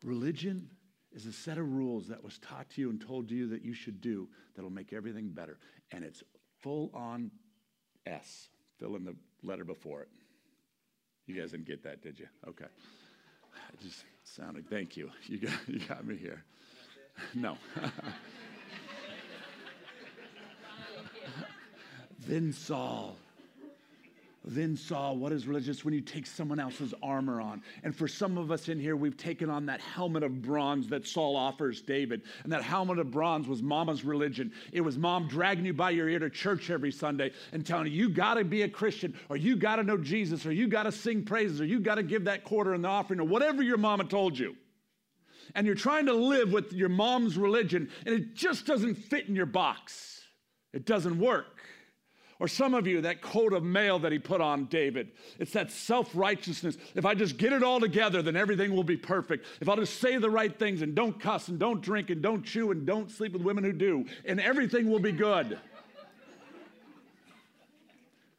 Religion 0.04 0.68
is 1.12 1.26
a 1.26 1.32
set 1.32 1.58
of 1.58 1.72
rules 1.72 2.08
that 2.08 2.22
was 2.22 2.38
taught 2.38 2.68
to 2.70 2.80
you 2.80 2.90
and 2.90 3.00
told 3.00 3.28
to 3.28 3.34
you 3.34 3.48
that 3.48 3.64
you 3.64 3.72
should 3.72 4.00
do 4.00 4.28
that'll 4.54 4.70
make 4.70 4.92
everything 4.92 5.28
better. 5.28 5.58
And 5.92 6.04
it's 6.04 6.22
full 6.60 6.90
on 6.92 7.30
S. 8.06 8.48
Fill 8.78 8.96
in 8.96 9.04
the 9.04 9.16
letter 9.42 9.64
before 9.64 10.02
it. 10.02 10.08
You 11.28 11.38
guys 11.38 11.50
didn't 11.50 11.66
get 11.66 11.82
that, 11.84 12.02
did 12.02 12.18
you? 12.18 12.26
Okay. 12.48 12.64
I 12.64 13.82
just 13.82 14.02
sounded, 14.24 14.68
thank 14.70 14.96
you. 14.96 15.10
You 15.26 15.36
got, 15.38 15.52
you 15.68 15.78
got 15.80 16.06
me 16.06 16.16
here. 16.16 16.42
No. 17.34 17.58
then 22.26 22.52
Saul 22.54 23.16
then 24.48 24.76
saw 24.76 25.12
what 25.12 25.30
is 25.30 25.46
religious 25.46 25.84
when 25.84 25.92
you 25.92 26.00
take 26.00 26.26
someone 26.26 26.58
else's 26.58 26.94
armor 27.02 27.40
on. 27.40 27.62
And 27.82 27.94
for 27.94 28.08
some 28.08 28.38
of 28.38 28.50
us 28.50 28.68
in 28.68 28.80
here, 28.80 28.96
we've 28.96 29.16
taken 29.16 29.50
on 29.50 29.66
that 29.66 29.80
helmet 29.80 30.22
of 30.22 30.40
bronze 30.40 30.88
that 30.88 31.06
Saul 31.06 31.36
offers 31.36 31.82
David. 31.82 32.22
And 32.44 32.52
that 32.52 32.62
helmet 32.62 32.98
of 32.98 33.10
bronze 33.10 33.46
was 33.46 33.62
mama's 33.62 34.04
religion. 34.04 34.52
It 34.72 34.80
was 34.80 34.96
mom 34.96 35.28
dragging 35.28 35.66
you 35.66 35.74
by 35.74 35.90
your 35.90 36.08
ear 36.08 36.18
to 36.20 36.30
church 36.30 36.70
every 36.70 36.92
Sunday 36.92 37.32
and 37.52 37.64
telling 37.66 37.88
you, 37.88 37.92
you 37.92 38.08
got 38.08 38.34
to 38.34 38.44
be 38.44 38.62
a 38.62 38.68
Christian, 38.68 39.14
or 39.28 39.36
you 39.36 39.54
got 39.54 39.76
to 39.76 39.82
know 39.82 39.98
Jesus, 39.98 40.46
or 40.46 40.52
you 40.52 40.66
got 40.66 40.84
to 40.84 40.92
sing 40.92 41.24
praises, 41.24 41.60
or 41.60 41.66
you 41.66 41.78
got 41.78 41.96
to 41.96 42.02
give 42.02 42.24
that 42.24 42.44
quarter 42.44 42.74
in 42.74 42.82
the 42.82 42.88
offering, 42.88 43.20
or 43.20 43.24
whatever 43.24 43.62
your 43.62 43.76
mama 43.76 44.04
told 44.04 44.38
you. 44.38 44.56
And 45.54 45.66
you're 45.66 45.76
trying 45.76 46.06
to 46.06 46.14
live 46.14 46.52
with 46.52 46.72
your 46.72 46.88
mom's 46.88 47.36
religion, 47.36 47.90
and 48.06 48.14
it 48.14 48.34
just 48.34 48.66
doesn't 48.66 48.94
fit 48.94 49.28
in 49.28 49.34
your 49.34 49.46
box. 49.46 50.22
It 50.72 50.84
doesn't 50.84 51.18
work. 51.18 51.57
Or 52.40 52.46
some 52.46 52.72
of 52.72 52.86
you, 52.86 53.00
that 53.00 53.20
coat 53.20 53.52
of 53.52 53.64
mail 53.64 53.98
that 53.98 54.12
he 54.12 54.18
put 54.20 54.40
on 54.40 54.66
David. 54.66 55.10
It's 55.40 55.52
that 55.52 55.72
self 55.72 56.14
righteousness. 56.14 56.78
If 56.94 57.04
I 57.04 57.14
just 57.14 57.36
get 57.36 57.52
it 57.52 57.64
all 57.64 57.80
together, 57.80 58.22
then 58.22 58.36
everything 58.36 58.72
will 58.74 58.84
be 58.84 58.96
perfect. 58.96 59.44
If 59.60 59.68
I'll 59.68 59.76
just 59.76 60.00
say 60.00 60.18
the 60.18 60.30
right 60.30 60.56
things 60.56 60.82
and 60.82 60.94
don't 60.94 61.18
cuss 61.18 61.48
and 61.48 61.58
don't 61.58 61.80
drink 61.80 62.10
and 62.10 62.22
don't 62.22 62.44
chew 62.44 62.70
and 62.70 62.86
don't 62.86 63.10
sleep 63.10 63.32
with 63.32 63.42
women 63.42 63.64
who 63.64 63.72
do, 63.72 64.06
and 64.24 64.40
everything 64.40 64.88
will 64.88 65.00
be 65.00 65.10
good. 65.10 65.58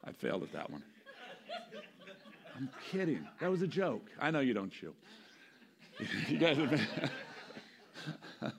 I 0.04 0.12
failed 0.12 0.44
at 0.44 0.52
that 0.52 0.70
one. 0.70 0.82
I'm 2.56 2.70
kidding. 2.90 3.26
That 3.40 3.50
was 3.50 3.60
a 3.62 3.66
joke. 3.66 4.06
I 4.18 4.30
know 4.30 4.40
you 4.40 4.54
don't 4.54 4.70
chew. 4.70 4.94
you 6.28 6.38
guys 6.38 6.56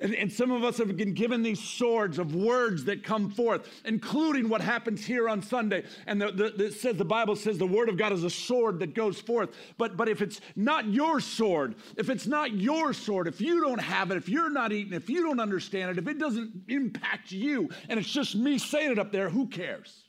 And, 0.00 0.14
and, 0.14 0.32
some 0.32 0.52
of 0.52 0.62
us 0.62 0.78
have 0.78 0.96
been 0.96 1.12
given 1.12 1.42
these 1.42 1.60
swords 1.60 2.20
of 2.20 2.34
words 2.34 2.84
that 2.84 3.02
come 3.02 3.30
forth, 3.30 3.68
including 3.84 4.48
what 4.48 4.60
happens 4.60 5.04
here 5.04 5.28
on 5.28 5.42
Sunday. 5.42 5.82
And 6.06 6.22
the, 6.22 6.30
the, 6.30 6.66
it 6.66 6.74
says 6.74 6.96
the 6.96 7.04
Bible 7.04 7.34
says 7.34 7.58
the 7.58 7.66
word 7.66 7.88
of 7.88 7.96
God 7.96 8.12
is 8.12 8.22
a 8.22 8.30
sword 8.30 8.78
that 8.78 8.94
goes 8.94 9.20
forth. 9.20 9.50
But, 9.76 9.96
but 9.96 10.08
if 10.08 10.22
it's 10.22 10.40
not 10.54 10.86
your 10.86 11.18
sword, 11.18 11.74
if 11.96 12.10
it's 12.10 12.28
not 12.28 12.52
your 12.52 12.92
sword, 12.92 13.26
if 13.26 13.40
you 13.40 13.60
don't 13.60 13.80
have 13.80 14.12
it, 14.12 14.16
if 14.16 14.28
you're 14.28 14.50
not 14.50 14.72
eating, 14.72 14.92
if 14.92 15.10
you 15.10 15.24
don't 15.24 15.40
understand 15.40 15.90
it, 15.90 15.98
if 15.98 16.06
it 16.06 16.18
doesn't 16.18 16.52
impact 16.68 17.32
you, 17.32 17.68
and 17.88 17.98
it's 17.98 18.10
just 18.10 18.36
me 18.36 18.58
saying 18.58 18.92
it 18.92 18.98
up 19.00 19.10
there, 19.10 19.28
who 19.28 19.48
cares? 19.48 20.04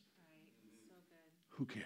Who 1.58 1.66
cares? 1.66 1.86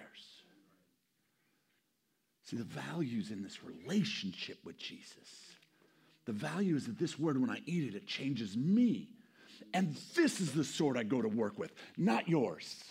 See, 2.44 2.58
the 2.58 2.66
value's 2.66 3.32
in 3.32 3.42
this 3.42 3.64
relationship 3.64 4.58
with 4.66 4.78
Jesus. 4.78 5.53
The 6.26 6.32
value 6.32 6.76
is 6.76 6.86
that 6.86 6.98
this 6.98 7.20
word, 7.20 7.40
when 7.40 7.50
I 7.50 7.62
eat 7.66 7.94
it, 7.94 7.96
it 7.96 8.08
changes 8.08 8.56
me. 8.56 9.10
And 9.74 9.96
this 10.16 10.40
is 10.40 10.52
the 10.52 10.64
sword 10.64 10.98
I 10.98 11.04
go 11.04 11.22
to 11.22 11.28
work 11.28 11.58
with, 11.58 11.74
not 11.98 12.28
yours. 12.30 12.84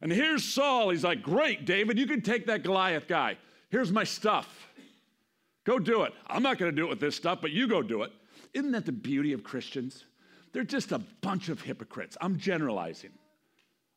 And 0.00 0.12
here's 0.12 0.44
Saul. 0.44 0.90
He's 0.90 1.04
like, 1.04 1.22
Great, 1.22 1.64
David, 1.64 1.98
you 1.98 2.06
can 2.06 2.20
take 2.20 2.46
that 2.46 2.62
Goliath 2.62 3.08
guy. 3.08 3.36
Here's 3.70 3.92
my 3.92 4.04
stuff. 4.04 4.68
Go 5.64 5.78
do 5.78 6.02
it. 6.02 6.14
I'm 6.26 6.42
not 6.42 6.58
going 6.58 6.70
to 6.70 6.76
do 6.76 6.86
it 6.86 6.88
with 6.88 7.00
this 7.00 7.14
stuff, 7.16 7.40
but 7.42 7.50
you 7.50 7.68
go 7.68 7.82
do 7.82 8.02
it. 8.02 8.12
Isn't 8.54 8.72
that 8.72 8.86
the 8.86 8.92
beauty 8.92 9.32
of 9.32 9.44
Christians? 9.44 10.04
They're 10.52 10.64
just 10.64 10.92
a 10.92 10.98
bunch 10.98 11.50
of 11.50 11.60
hypocrites. 11.60 12.16
I'm 12.20 12.38
generalizing. 12.38 13.10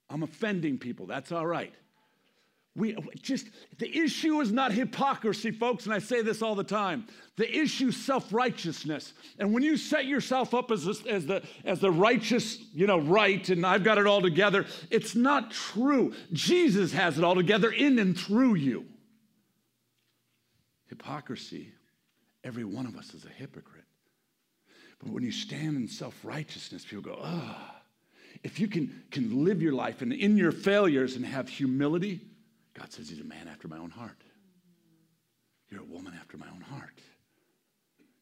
I'm 0.09 0.23
offending 0.23 0.77
people. 0.77 1.05
That's 1.05 1.31
all 1.31 1.47
right. 1.47 1.73
We 2.73 2.95
just, 3.21 3.47
the 3.79 3.97
issue 3.97 4.39
is 4.39 4.51
not 4.53 4.71
hypocrisy, 4.71 5.51
folks, 5.51 5.85
and 5.85 5.93
I 5.93 5.99
say 5.99 6.21
this 6.21 6.41
all 6.41 6.55
the 6.55 6.63
time. 6.63 7.05
The 7.35 7.53
issue 7.53 7.89
is 7.89 7.97
self 7.97 8.31
righteousness. 8.31 9.13
And 9.39 9.53
when 9.53 9.61
you 9.61 9.75
set 9.75 10.05
yourself 10.05 10.53
up 10.53 10.71
as, 10.71 10.87
as, 11.05 11.25
the, 11.25 11.43
as 11.65 11.81
the 11.81 11.91
righteous, 11.91 12.57
you 12.73 12.87
know, 12.87 12.99
right, 12.99 13.47
and 13.49 13.65
I've 13.65 13.83
got 13.83 13.97
it 13.97 14.07
all 14.07 14.21
together, 14.21 14.65
it's 14.89 15.15
not 15.15 15.51
true. 15.51 16.13
Jesus 16.31 16.93
has 16.93 17.17
it 17.17 17.25
all 17.25 17.35
together 17.35 17.71
in 17.71 17.99
and 17.99 18.17
through 18.17 18.55
you. 18.55 18.85
Hypocrisy, 20.87 21.73
every 22.45 22.63
one 22.63 22.85
of 22.85 22.95
us 22.95 23.13
is 23.13 23.25
a 23.25 23.29
hypocrite. 23.29 23.83
But 24.99 25.09
when 25.09 25.23
you 25.23 25.31
stand 25.33 25.75
in 25.75 25.89
self 25.89 26.15
righteousness, 26.23 26.85
people 26.85 27.03
go, 27.03 27.19
ah. 27.21 27.81
If 28.43 28.59
you 28.61 28.69
can, 28.69 29.03
can 29.11 29.43
live 29.43 29.61
your 29.61 29.73
life 29.73 30.01
and 30.01 30.13
in 30.13 30.37
your 30.37 30.53
failures 30.53 31.17
and 31.17 31.25
have 31.25 31.49
humility, 31.49 32.21
God 32.81 32.91
says 32.91 33.09
he's 33.09 33.19
a 33.19 33.23
man 33.23 33.47
after 33.47 33.67
my 33.67 33.77
own 33.77 33.91
heart. 33.91 34.23
You're 35.69 35.81
a 35.81 35.85
woman 35.85 36.13
after 36.19 36.35
my 36.35 36.47
own 36.47 36.61
heart. 36.61 36.99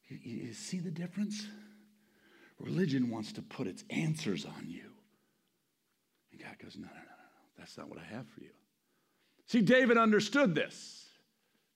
You, 0.09 0.17
you, 0.21 0.53
see 0.53 0.79
the 0.79 0.91
difference? 0.91 1.47
Religion 2.59 3.09
wants 3.09 3.31
to 3.33 3.41
put 3.41 3.67
its 3.67 3.85
answers 3.89 4.43
on 4.43 4.65
you. 4.67 4.91
And 6.33 6.41
God 6.41 6.57
goes, 6.61 6.75
no, 6.75 6.87
no, 6.87 6.93
no, 6.93 6.99
no. 6.99 7.05
That's 7.57 7.77
not 7.77 7.87
what 7.87 7.99
I 7.99 8.13
have 8.13 8.27
for 8.27 8.41
you. 8.41 8.49
See, 9.45 9.61
David 9.61 9.97
understood 9.97 10.55
this. 10.55 11.07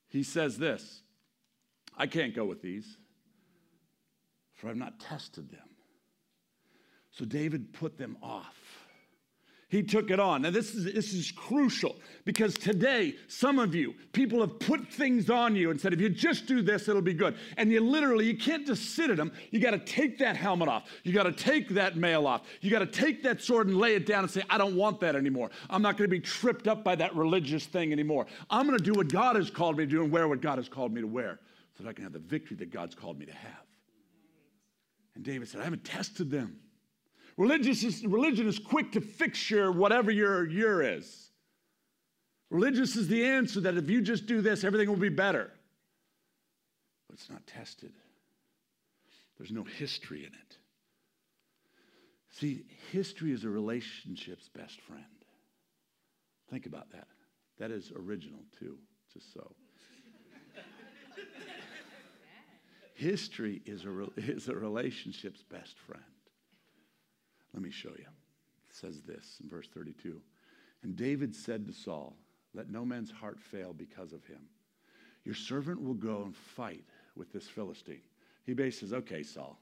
He 0.10 0.22
says 0.22 0.58
this 0.58 1.04
I 1.98 2.06
can't 2.06 2.36
go 2.36 2.44
with 2.44 2.62
these, 2.62 2.98
for 4.56 4.68
I've 4.68 4.76
not 4.76 5.00
tested 5.00 5.50
them. 5.50 5.70
So 7.12 7.24
David 7.24 7.72
put 7.72 7.98
them 7.98 8.18
off 8.22 8.58
he 9.74 9.84
took 9.84 10.12
it 10.12 10.20
on. 10.20 10.44
Now, 10.44 10.52
this 10.52 10.74
is, 10.76 10.86
this 10.86 11.14
is 11.14 11.32
crucial 11.32 11.96
because 12.26 12.54
today, 12.54 13.16
some 13.28 13.60
of 13.60 13.74
you, 13.74 13.94
people 14.12 14.40
have 14.42 14.60
put 14.60 14.88
things 14.92 15.30
on 15.30 15.56
you 15.56 15.72
and 15.72 15.80
said, 15.80 15.94
if 15.94 16.00
you 16.00 16.10
just 16.10 16.46
do 16.46 16.62
this, 16.62 16.88
it'll 16.88 17.02
be 17.02 17.14
good. 17.14 17.36
And 17.58 17.72
you 17.72 17.80
literally, 17.80 18.26
you 18.26 18.38
can't 18.38 18.68
just 18.68 18.96
sit 18.96 19.10
at 19.10 19.18
them. 19.18 19.32
You 19.52 19.60
got 19.60 19.72
to 19.72 19.80
take 19.80 20.18
that 20.20 20.36
helmet 20.36 20.68
off. 20.68 20.90
You 21.04 21.14
got 21.14 21.24
to 21.24 21.32
take 21.32 21.70
that 21.70 21.98
mail 21.98 22.28
off. 22.28 22.44
You 22.62 22.70
got 22.72 22.80
to 22.80 22.86
take 22.86 23.24
that 23.24 23.42
sword 23.42 23.68
and 23.68 23.78
lay 23.78 23.96
it 23.96 24.06
down 24.06 24.24
and 24.24 24.32
say, 24.32 24.44
I 24.50 24.58
don't 24.58 24.76
want 24.76 25.00
that 25.00 25.16
anymore. 25.16 25.50
I'm 25.70 25.82
not 25.82 25.98
going 25.98 26.10
to 26.10 26.16
be 26.16 26.22
tripped 26.22 26.68
up 26.68 26.84
by 26.84 26.96
that 26.96 27.16
religious 27.16 27.66
thing 27.66 27.92
anymore. 27.92 28.28
I'm 28.50 28.68
going 28.68 28.78
to 28.78 28.84
do 28.84 28.94
what 28.94 29.08
God 29.08 29.36
has 29.36 29.50
called 29.50 29.78
me 29.78 29.86
to 29.86 29.90
do 29.90 30.04
and 30.04 30.12
wear 30.12 30.28
what 30.28 30.42
God 30.42 30.58
has 30.58 30.70
called 30.70 30.94
me 30.94 31.02
to 31.02 31.08
wear 31.08 31.40
so 31.78 31.84
that 31.84 31.90
I 31.90 31.94
can 31.94 32.04
have 32.04 32.14
the 32.14 32.20
victory 32.20 32.58
that 32.58 32.72
God's 32.72 32.96
called 32.96 33.18
me 33.18 33.26
to 33.26 33.34
have. 33.34 33.66
And 35.16 35.24
David 35.24 35.48
said, 35.48 35.62
I 35.62 35.64
haven't 35.64 35.84
tested 35.84 36.30
them. 36.30 36.60
Religious 37.38 37.84
is, 37.84 38.06
religion 38.06 38.48
is 38.48 38.60
quick 38.60 38.92
to 38.92 39.02
fix 39.02 39.50
your 39.50 39.72
whatever 39.72 40.12
your 40.12 40.48
your 40.50 40.84
is. 40.84 41.32
Religious 42.50 42.96
is 42.96 43.08
the 43.08 43.26
answer 43.26 43.60
that 43.62 43.76
if 43.76 43.90
you 43.90 44.02
just 44.02 44.28
do 44.28 44.42
this, 44.42 44.64
everything 44.64 44.88
will 44.88 44.96
be 44.96 45.10
better. 45.10 45.52
But 47.08 47.16
it's 47.16 47.30
not 47.30 47.46
tested. 47.48 47.94
There's 49.38 49.52
no 49.52 49.64
history 49.64 50.20
in 50.20 50.34
it. 50.34 50.58
See, 52.30 52.66
history 52.92 53.32
is 53.32 53.44
a 53.44 53.50
relationship's 53.50 54.50
best 54.50 54.80
friend. 54.82 55.04
Think 56.52 56.68
about 56.68 56.92
that. 56.92 57.08
That 57.58 57.72
is 57.72 57.92
original, 57.96 58.42
too, 58.60 58.78
just 59.12 59.34
so. 59.34 59.56
history 62.94 63.64
is 63.66 63.86
a, 63.86 64.08
is 64.18 64.48
a 64.48 64.56
relationship's 64.56 65.44
best 65.44 65.76
friend. 65.80 66.04
Let 67.54 67.62
me 67.62 67.72
show 67.72 67.90
you. 67.90 68.06
It 68.70 68.76
says 68.76 69.02
this 69.02 69.38
in 69.42 69.50
verse 69.50 69.68
32. 69.74 70.20
And 70.84 70.96
David 70.96 71.36
said 71.36 71.66
to 71.68 71.74
Saul, 71.74 72.16
Let 72.54 72.70
no 72.70 72.86
man's 72.86 73.12
heart 73.12 73.40
fail 73.40 73.74
because 73.74 74.14
of 74.14 74.26
him. 74.26 74.42
Your 75.24 75.36
servant 75.36 75.82
will 75.82 75.94
go 75.94 76.24
and 76.24 76.36
fight 76.36 76.84
with 77.16 77.32
this 77.32 77.48
Philistine. 77.48 78.02
He 78.46 78.54
basically 78.54 78.90
says, 78.90 78.94
Okay, 78.94 79.24
Saul, 79.24 79.58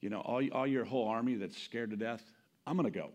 you 0.00 0.10
know, 0.10 0.20
all, 0.20 0.42
all 0.52 0.66
your 0.66 0.84
whole 0.84 1.08
army 1.08 1.34
that's 1.34 1.60
scared 1.60 1.90
to 1.90 1.96
death, 1.96 2.22
I'm 2.66 2.76
going 2.76 2.90
to 2.90 2.96
go. 2.96 3.10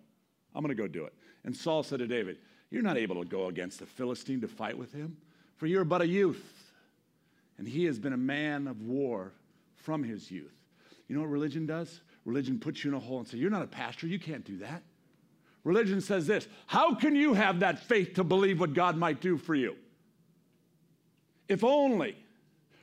I'm 0.56 0.63
going 0.63 0.75
to 0.75 0.82
go 0.82 0.88
do 0.88 1.06
it. 1.06 1.13
And 1.44 1.56
Saul 1.56 1.84
said 1.84 2.00
to 2.00 2.08
David, 2.08 2.38
You're 2.72 2.82
not 2.82 2.98
able 2.98 3.22
to 3.24 3.30
go 3.30 3.48
against 3.48 3.80
the 3.80 3.86
Philistine 3.86 4.42
to 4.42 4.48
fight 4.48 4.78
with 4.78 4.92
him, 4.92 5.18
for 5.58 5.68
you're 5.68 5.86
but 5.86 6.01
a 6.01 6.08
youth. 6.08 6.44
And 7.58 7.68
he 7.68 7.86
has 7.86 8.00
been 8.00 8.13
a 8.13 8.18
man 8.18 8.68
of 8.68 8.82
war 8.82 9.34
from 9.75 10.04
his 10.04 10.32
youth. 10.32 10.56
You 11.08 11.16
know 11.16 11.22
what 11.22 11.30
religion 11.30 11.66
does? 11.66 12.01
Religion 12.25 12.59
puts 12.59 12.83
you 12.83 12.91
in 12.91 12.95
a 12.95 12.99
hole 12.99 13.19
and 13.19 13.27
says, 13.27 13.39
You're 13.39 13.49
not 13.49 13.63
a 13.63 13.67
pastor, 13.67 14.07
you 14.07 14.19
can't 14.19 14.45
do 14.45 14.57
that. 14.57 14.83
Religion 15.63 16.01
says 16.01 16.27
this 16.27 16.47
How 16.67 16.95
can 16.95 17.15
you 17.15 17.33
have 17.33 17.59
that 17.59 17.79
faith 17.79 18.15
to 18.15 18.23
believe 18.23 18.59
what 18.59 18.73
God 18.73 18.97
might 18.97 19.21
do 19.21 19.38
for 19.38 19.55
you? 19.55 19.75
If 21.47 21.63
only. 21.63 22.15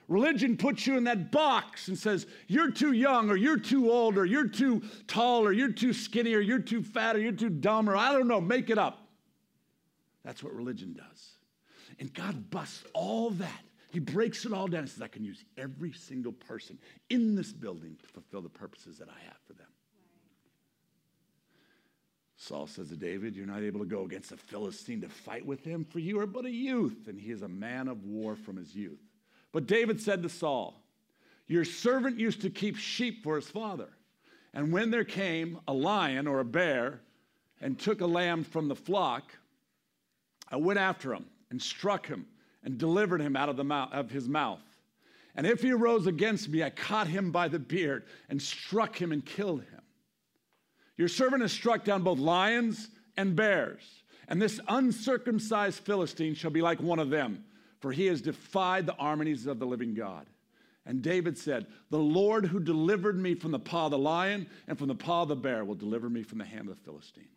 Religion 0.08 0.56
puts 0.56 0.86
you 0.86 0.96
in 0.96 1.02
that 1.04 1.32
box 1.32 1.88
and 1.88 1.98
says, 1.98 2.26
You're 2.46 2.70
too 2.70 2.92
young, 2.92 3.28
or 3.28 3.36
you're 3.36 3.58
too 3.58 3.90
old, 3.90 4.16
or 4.16 4.24
you're 4.24 4.48
too 4.48 4.82
tall, 5.08 5.44
or 5.44 5.52
you're 5.52 5.72
too 5.72 5.92
skinny, 5.92 6.32
or 6.34 6.40
you're 6.40 6.60
too 6.60 6.82
fat, 6.82 7.16
or 7.16 7.18
you're 7.18 7.32
too 7.32 7.50
dumb, 7.50 7.90
or 7.90 7.96
I 7.96 8.12
don't 8.12 8.28
know, 8.28 8.40
make 8.40 8.70
it 8.70 8.78
up. 8.78 9.08
That's 10.24 10.44
what 10.44 10.54
religion 10.54 10.94
does. 10.94 11.30
And 11.98 12.12
God 12.12 12.50
busts 12.50 12.84
all 12.92 13.30
that. 13.30 13.62
He 13.96 14.00
breaks 14.00 14.44
it 14.44 14.52
all 14.52 14.68
down 14.68 14.80
and 14.80 14.90
says, 14.90 15.00
I 15.00 15.08
can 15.08 15.24
use 15.24 15.42
every 15.56 15.90
single 15.90 16.32
person 16.32 16.78
in 17.08 17.34
this 17.34 17.50
building 17.50 17.96
to 18.02 18.06
fulfill 18.06 18.42
the 18.42 18.50
purposes 18.50 18.98
that 18.98 19.08
I 19.08 19.18
have 19.24 19.38
for 19.46 19.54
them. 19.54 19.68
Saul 22.36 22.66
says 22.66 22.90
to 22.90 22.96
David, 22.98 23.34
You're 23.34 23.46
not 23.46 23.62
able 23.62 23.80
to 23.80 23.86
go 23.86 24.04
against 24.04 24.32
a 24.32 24.36
Philistine 24.36 25.00
to 25.00 25.08
fight 25.08 25.46
with 25.46 25.64
him, 25.64 25.82
for 25.82 25.98
you 25.98 26.20
are 26.20 26.26
but 26.26 26.44
a 26.44 26.50
youth, 26.50 27.08
and 27.08 27.18
he 27.18 27.30
is 27.30 27.40
a 27.40 27.48
man 27.48 27.88
of 27.88 28.04
war 28.04 28.36
from 28.36 28.58
his 28.58 28.74
youth. 28.76 29.00
But 29.50 29.66
David 29.66 29.98
said 29.98 30.22
to 30.24 30.28
Saul, 30.28 30.78
Your 31.46 31.64
servant 31.64 32.20
used 32.20 32.42
to 32.42 32.50
keep 32.50 32.76
sheep 32.76 33.22
for 33.22 33.36
his 33.36 33.48
father. 33.48 33.88
And 34.52 34.74
when 34.74 34.90
there 34.90 35.04
came 35.04 35.58
a 35.66 35.72
lion 35.72 36.26
or 36.26 36.40
a 36.40 36.44
bear 36.44 37.00
and 37.62 37.78
took 37.78 38.02
a 38.02 38.06
lamb 38.06 38.44
from 38.44 38.68
the 38.68 38.76
flock, 38.76 39.34
I 40.50 40.56
went 40.56 40.78
after 40.78 41.14
him 41.14 41.24
and 41.50 41.62
struck 41.62 42.06
him 42.06 42.26
and 42.66 42.76
delivered 42.76 43.20
him 43.20 43.36
out 43.36 43.48
of, 43.48 43.56
the 43.56 43.64
mouth, 43.64 43.92
of 43.92 44.10
his 44.10 44.28
mouth. 44.28 44.60
And 45.36 45.46
if 45.46 45.62
he 45.62 45.70
arose 45.70 46.08
against 46.08 46.48
me, 46.48 46.64
I 46.64 46.70
caught 46.70 47.06
him 47.06 47.30
by 47.30 47.46
the 47.46 47.60
beard 47.60 48.04
and 48.28 48.42
struck 48.42 49.00
him 49.00 49.12
and 49.12 49.24
killed 49.24 49.60
him. 49.60 49.82
Your 50.96 51.06
servant 51.06 51.42
has 51.42 51.52
struck 51.52 51.84
down 51.84 52.02
both 52.02 52.18
lions 52.18 52.88
and 53.16 53.36
bears, 53.36 54.02
and 54.28 54.42
this 54.42 54.58
uncircumcised 54.66 55.78
Philistine 55.80 56.34
shall 56.34 56.50
be 56.50 56.60
like 56.60 56.80
one 56.80 56.98
of 56.98 57.08
them, 57.08 57.44
for 57.78 57.92
he 57.92 58.06
has 58.06 58.20
defied 58.20 58.86
the 58.86 58.96
armies 58.96 59.46
of 59.46 59.60
the 59.60 59.66
living 59.66 59.94
God. 59.94 60.26
And 60.84 61.02
David 61.02 61.38
said, 61.38 61.66
The 61.90 61.98
Lord 61.98 62.46
who 62.46 62.58
delivered 62.58 63.16
me 63.16 63.36
from 63.36 63.52
the 63.52 63.60
paw 63.60 63.84
of 63.84 63.92
the 63.92 63.98
lion 63.98 64.48
and 64.66 64.76
from 64.76 64.88
the 64.88 64.94
paw 64.96 65.22
of 65.22 65.28
the 65.28 65.36
bear 65.36 65.64
will 65.64 65.74
deliver 65.76 66.10
me 66.10 66.24
from 66.24 66.38
the 66.38 66.44
hand 66.44 66.68
of 66.68 66.76
the 66.76 66.82
Philistine. 66.82 67.28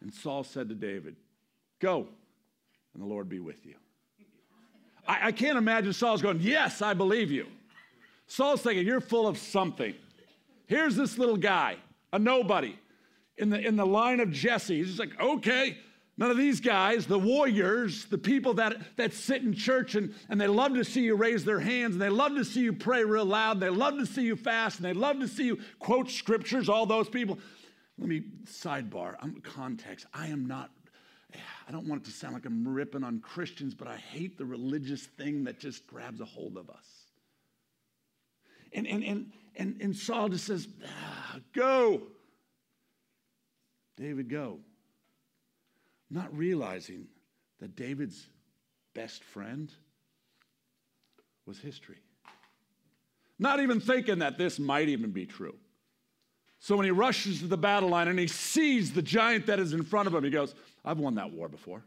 And 0.00 0.14
Saul 0.14 0.44
said 0.44 0.70
to 0.70 0.74
David, 0.74 1.16
Go, 1.78 2.08
and 2.94 3.02
the 3.02 3.06
Lord 3.06 3.28
be 3.28 3.40
with 3.40 3.66
you. 3.66 3.74
I, 5.06 5.28
I 5.28 5.32
can't 5.32 5.58
imagine 5.58 5.92
Saul's 5.92 6.22
going, 6.22 6.40
Yes, 6.40 6.82
I 6.82 6.94
believe 6.94 7.30
you. 7.30 7.46
Saul's 8.26 8.62
thinking, 8.62 8.86
You're 8.86 9.00
full 9.00 9.26
of 9.26 9.38
something. 9.38 9.94
Here's 10.66 10.96
this 10.96 11.18
little 11.18 11.36
guy, 11.36 11.76
a 12.12 12.18
nobody, 12.18 12.78
in 13.36 13.50
the, 13.50 13.58
in 13.58 13.76
the 13.76 13.86
line 13.86 14.20
of 14.20 14.30
Jesse. 14.30 14.76
He's 14.76 14.88
just 14.88 15.00
like, 15.00 15.20
Okay, 15.20 15.76
None 16.20 16.30
of 16.30 16.36
these 16.36 16.60
guys, 16.60 17.06
the 17.06 17.18
warriors, 17.18 18.04
the 18.04 18.18
people 18.18 18.52
that, 18.54 18.76
that 18.96 19.14
sit 19.14 19.42
in 19.42 19.54
church 19.54 19.94
and, 19.94 20.14
and 20.28 20.38
they 20.38 20.46
love 20.46 20.74
to 20.74 20.84
see 20.84 21.00
you 21.00 21.14
raise 21.14 21.46
their 21.46 21.60
hands 21.60 21.94
and 21.94 22.02
they 22.02 22.10
love 22.10 22.34
to 22.34 22.44
see 22.44 22.60
you 22.60 22.74
pray 22.74 23.02
real 23.02 23.24
loud 23.24 23.52
and 23.52 23.62
they 23.62 23.70
love 23.70 23.96
to 23.96 24.04
see 24.04 24.24
you 24.24 24.36
fast 24.36 24.76
and 24.76 24.84
they 24.84 24.92
love 24.92 25.18
to 25.20 25.26
see 25.26 25.44
you 25.44 25.58
quote 25.78 26.10
scriptures, 26.10 26.68
all 26.68 26.84
those 26.84 27.08
people. 27.08 27.38
Let 27.98 28.06
me 28.06 28.24
sidebar, 28.44 29.14
I'm 29.22 29.40
context. 29.40 30.04
I 30.12 30.26
am 30.26 30.46
not, 30.46 30.70
I 31.70 31.72
don't 31.72 31.86
want 31.86 32.02
it 32.02 32.04
to 32.06 32.10
sound 32.10 32.34
like 32.34 32.46
I'm 32.46 32.66
ripping 32.66 33.04
on 33.04 33.20
Christians, 33.20 33.74
but 33.74 33.86
I 33.86 33.94
hate 33.96 34.36
the 34.36 34.44
religious 34.44 35.04
thing 35.04 35.44
that 35.44 35.60
just 35.60 35.86
grabs 35.86 36.20
a 36.20 36.24
hold 36.24 36.56
of 36.56 36.68
us. 36.68 36.86
And, 38.72 38.88
and, 38.88 39.04
and, 39.04 39.30
and, 39.54 39.80
and 39.80 39.94
Saul 39.94 40.30
just 40.30 40.46
says, 40.46 40.66
ah, 40.84 41.36
Go. 41.54 42.02
David, 43.96 44.28
go 44.28 44.58
not 46.10 46.36
realizing 46.36 47.06
that 47.60 47.76
David's 47.76 48.26
best 48.94 49.22
friend 49.22 49.72
was 51.46 51.58
history. 51.60 51.98
Not 53.38 53.60
even 53.60 53.80
thinking 53.80 54.18
that 54.18 54.36
this 54.36 54.58
might 54.58 54.88
even 54.88 55.12
be 55.12 55.24
true. 55.24 55.54
So 56.58 56.76
when 56.76 56.84
he 56.84 56.90
rushes 56.90 57.38
to 57.40 57.46
the 57.46 57.56
battle 57.56 57.90
line 57.90 58.08
and 58.08 58.18
he 58.18 58.26
sees 58.26 58.92
the 58.92 59.00
giant 59.00 59.46
that 59.46 59.58
is 59.58 59.72
in 59.72 59.82
front 59.82 60.08
of 60.08 60.14
him, 60.14 60.24
he 60.24 60.30
goes, 60.30 60.54
I've 60.84 60.98
won 60.98 61.16
that 61.16 61.32
war 61.32 61.48
before. 61.48 61.82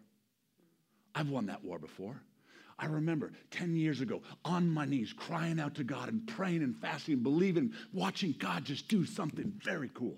I've 1.15 1.29
won 1.29 1.47
that 1.47 1.63
war 1.63 1.79
before. 1.79 2.21
I 2.77 2.87
remember 2.87 3.31
10 3.51 3.75
years 3.75 4.01
ago 4.01 4.21
on 4.43 4.69
my 4.69 4.85
knees 4.85 5.13
crying 5.13 5.59
out 5.59 5.75
to 5.75 5.83
God 5.83 6.09
and 6.09 6.27
praying 6.27 6.63
and 6.63 6.75
fasting 6.75 7.15
and 7.15 7.23
believing, 7.23 7.73
watching 7.93 8.35
God 8.37 8.65
just 8.65 8.87
do 8.87 9.05
something 9.05 9.53
very 9.63 9.89
cool. 9.93 10.17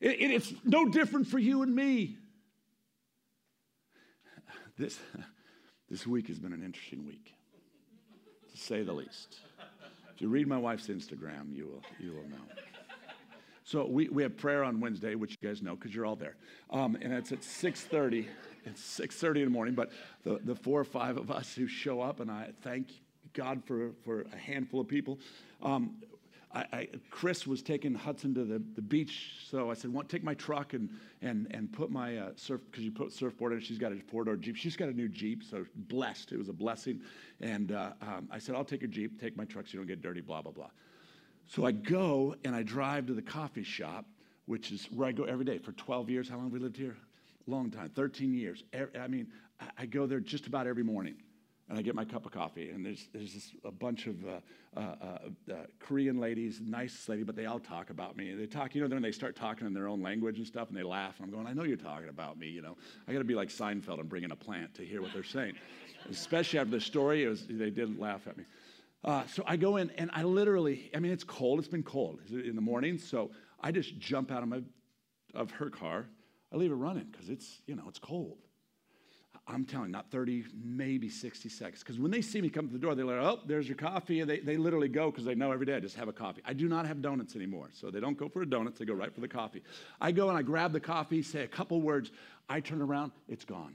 It, 0.00 0.20
it, 0.20 0.30
it's 0.30 0.52
no 0.64 0.88
different 0.88 1.26
for 1.26 1.38
you 1.38 1.62
and 1.62 1.74
me. 1.74 2.16
This, 4.78 4.98
this 5.90 6.06
week 6.06 6.28
has 6.28 6.38
been 6.38 6.52
an 6.52 6.62
interesting 6.62 7.06
week, 7.06 7.34
to 8.50 8.56
say 8.56 8.82
the 8.82 8.92
least. 8.92 9.36
If 10.14 10.22
you 10.22 10.28
read 10.28 10.46
my 10.46 10.58
wife's 10.58 10.86
Instagram, 10.86 11.54
you 11.54 11.66
will, 11.66 11.82
you 11.98 12.12
will 12.12 12.28
know. 12.28 12.44
So 13.70 13.86
we, 13.86 14.08
we 14.08 14.24
have 14.24 14.36
prayer 14.36 14.64
on 14.64 14.80
Wednesday, 14.80 15.14
which 15.14 15.36
you 15.40 15.48
guys 15.48 15.62
know 15.62 15.76
because 15.76 15.94
you're 15.94 16.04
all 16.04 16.16
there. 16.16 16.34
Um, 16.70 16.98
and 17.00 17.12
it's 17.12 17.30
at 17.30 17.42
6.30. 17.42 18.26
It's 18.64 18.98
6.30 18.98 19.36
in 19.36 19.44
the 19.44 19.50
morning, 19.50 19.76
but 19.76 19.92
the, 20.24 20.40
the 20.42 20.56
four 20.56 20.80
or 20.80 20.84
five 20.84 21.16
of 21.16 21.30
us 21.30 21.54
who 21.54 21.68
show 21.68 22.00
up, 22.00 22.18
and 22.18 22.32
I 22.32 22.48
thank 22.62 22.88
God 23.32 23.62
for, 23.64 23.92
for 24.04 24.22
a 24.22 24.36
handful 24.36 24.80
of 24.80 24.88
people. 24.88 25.20
Um, 25.62 25.98
I, 26.52 26.64
I, 26.72 26.88
Chris 27.10 27.46
was 27.46 27.62
taking 27.62 27.94
Hudson 27.94 28.34
to 28.34 28.44
the, 28.44 28.60
the 28.74 28.82
beach, 28.82 29.36
so 29.48 29.70
I 29.70 29.74
said, 29.74 29.92
"Want 29.92 30.08
take 30.08 30.24
my 30.24 30.34
truck 30.34 30.72
and 30.72 30.90
and 31.22 31.46
and 31.52 31.72
put 31.72 31.92
my 31.92 32.16
uh, 32.16 32.30
surf 32.34 32.60
because 32.68 32.84
you 32.84 32.90
put 32.90 33.12
surfboard 33.12 33.52
in. 33.52 33.60
She's 33.60 33.78
got 33.78 33.92
a 33.92 34.00
four 34.00 34.24
door 34.24 34.34
Jeep. 34.34 34.56
She's 34.56 34.74
got 34.74 34.88
a 34.88 34.92
new 34.92 35.08
Jeep, 35.08 35.44
so 35.44 35.64
blessed. 35.76 36.32
It 36.32 36.38
was 36.38 36.48
a 36.48 36.52
blessing. 36.52 37.02
And 37.40 37.70
uh, 37.70 37.92
um, 38.02 38.28
I 38.32 38.40
said, 38.40 38.56
"I'll 38.56 38.64
take 38.64 38.80
your 38.80 38.90
Jeep. 38.90 39.20
Take 39.20 39.36
my 39.36 39.44
truck 39.44 39.68
so 39.68 39.74
you 39.74 39.78
don't 39.78 39.86
get 39.86 40.02
dirty." 40.02 40.22
Blah 40.22 40.42
blah 40.42 40.50
blah. 40.50 40.70
So 41.50 41.66
I 41.66 41.72
go 41.72 42.36
and 42.44 42.54
I 42.54 42.62
drive 42.62 43.08
to 43.08 43.12
the 43.12 43.22
coffee 43.22 43.64
shop, 43.64 44.06
which 44.46 44.70
is 44.70 44.86
where 44.92 45.08
I 45.08 45.12
go 45.12 45.24
every 45.24 45.44
day 45.44 45.58
for 45.58 45.72
12 45.72 46.08
years. 46.08 46.28
How 46.28 46.36
long 46.36 46.44
have 46.44 46.52
we 46.52 46.60
lived 46.60 46.76
here? 46.76 46.96
Long 47.48 47.72
time, 47.72 47.88
13 47.88 48.32
years. 48.32 48.62
I 48.96 49.08
mean, 49.08 49.26
I 49.76 49.86
go 49.86 50.06
there 50.06 50.20
just 50.20 50.46
about 50.46 50.68
every 50.68 50.84
morning 50.84 51.16
and 51.68 51.76
I 51.76 51.82
get 51.82 51.96
my 51.96 52.04
cup 52.04 52.26
of 52.26 52.32
coffee, 52.32 52.70
and 52.70 52.84
there's, 52.84 53.08
there's 53.12 53.32
this, 53.32 53.52
a 53.64 53.70
bunch 53.70 54.06
of 54.08 54.16
uh, 54.24 54.28
uh, 54.76 54.80
uh, 54.80 55.52
uh, 55.52 55.54
Korean 55.78 56.18
ladies, 56.18 56.60
nice 56.60 57.08
lady, 57.08 57.22
but 57.22 57.36
they 57.36 57.46
all 57.46 57.60
talk 57.60 57.90
about 57.90 58.16
me. 58.16 58.34
They 58.34 58.46
talk, 58.46 58.74
you 58.74 58.82
know, 58.82 58.88
then 58.88 59.02
they 59.02 59.12
start 59.12 59.36
talking 59.36 59.68
in 59.68 59.72
their 59.72 59.86
own 59.86 60.02
language 60.02 60.38
and 60.38 60.46
stuff, 60.46 60.68
and 60.68 60.76
they 60.76 60.82
laugh. 60.82 61.14
And 61.18 61.26
I'm 61.26 61.32
going, 61.32 61.46
I 61.46 61.52
know 61.52 61.62
you're 61.62 61.76
talking 61.76 62.08
about 62.08 62.40
me, 62.40 62.48
you 62.48 62.60
know. 62.60 62.76
I 63.06 63.12
got 63.12 63.18
to 63.18 63.24
be 63.24 63.36
like 63.36 63.50
Seinfeld 63.50 64.00
and 64.00 64.08
bring 64.08 64.24
in 64.24 64.32
a 64.32 64.36
plant 64.36 64.74
to 64.74 64.84
hear 64.84 65.00
what 65.00 65.12
they're 65.12 65.22
saying. 65.22 65.54
Especially 66.10 66.58
after 66.58 66.72
the 66.72 66.80
story, 66.80 67.24
was, 67.26 67.46
they 67.46 67.70
didn't 67.70 68.00
laugh 68.00 68.26
at 68.26 68.36
me. 68.36 68.44
Uh, 69.02 69.26
so 69.26 69.42
I 69.46 69.56
go 69.56 69.76
in, 69.76 69.90
and 69.90 70.10
I 70.12 70.24
literally, 70.24 70.90
I 70.94 70.98
mean, 70.98 71.12
it's 71.12 71.24
cold. 71.24 71.58
It's 71.58 71.68
been 71.68 71.82
cold 71.82 72.20
in 72.30 72.54
the 72.54 72.60
morning, 72.60 72.98
so 72.98 73.30
I 73.60 73.72
just 73.72 73.98
jump 73.98 74.30
out 74.30 74.42
of 74.42 74.48
my 74.48 74.62
of 75.34 75.50
her 75.52 75.70
car. 75.70 76.06
I 76.52 76.56
leave 76.56 76.72
it 76.72 76.74
running 76.74 77.06
because 77.10 77.28
it's, 77.28 77.62
you 77.66 77.76
know, 77.76 77.84
it's 77.88 77.98
cold. 77.98 78.38
I'm 79.46 79.64
telling 79.64 79.90
not 79.90 80.10
30, 80.10 80.44
maybe 80.62 81.08
60 81.08 81.48
seconds. 81.48 81.80
Because 81.80 81.98
when 81.98 82.10
they 82.10 82.22
see 82.22 82.40
me 82.40 82.48
come 82.48 82.68
to 82.68 82.72
the 82.72 82.78
door, 82.78 82.94
they're 82.94 83.04
like, 83.04 83.16
oh, 83.16 83.40
there's 83.46 83.68
your 83.68 83.76
coffee. 83.76 84.20
And 84.20 84.30
they, 84.30 84.38
they 84.40 84.56
literally 84.56 84.88
go 84.88 85.10
because 85.10 85.24
they 85.24 85.34
know 85.34 85.50
every 85.50 85.66
day 85.66 85.74
I 85.74 85.80
just 85.80 85.96
have 85.96 86.08
a 86.08 86.12
coffee. 86.12 86.42
I 86.44 86.52
do 86.52 86.68
not 86.68 86.86
have 86.86 87.02
donuts 87.02 87.34
anymore. 87.34 87.70
So 87.72 87.90
they 87.90 88.00
don't 88.00 88.16
go 88.16 88.28
for 88.28 88.42
a 88.42 88.46
donut, 88.46 88.76
they 88.76 88.84
go 88.84 88.94
right 88.94 89.12
for 89.12 89.20
the 89.20 89.28
coffee. 89.28 89.62
I 90.00 90.12
go 90.12 90.28
and 90.28 90.38
I 90.38 90.42
grab 90.42 90.72
the 90.72 90.80
coffee, 90.80 91.22
say 91.22 91.42
a 91.42 91.48
couple 91.48 91.80
words. 91.80 92.12
I 92.48 92.60
turn 92.60 92.80
around, 92.80 93.12
it's 93.28 93.44
gone. 93.44 93.74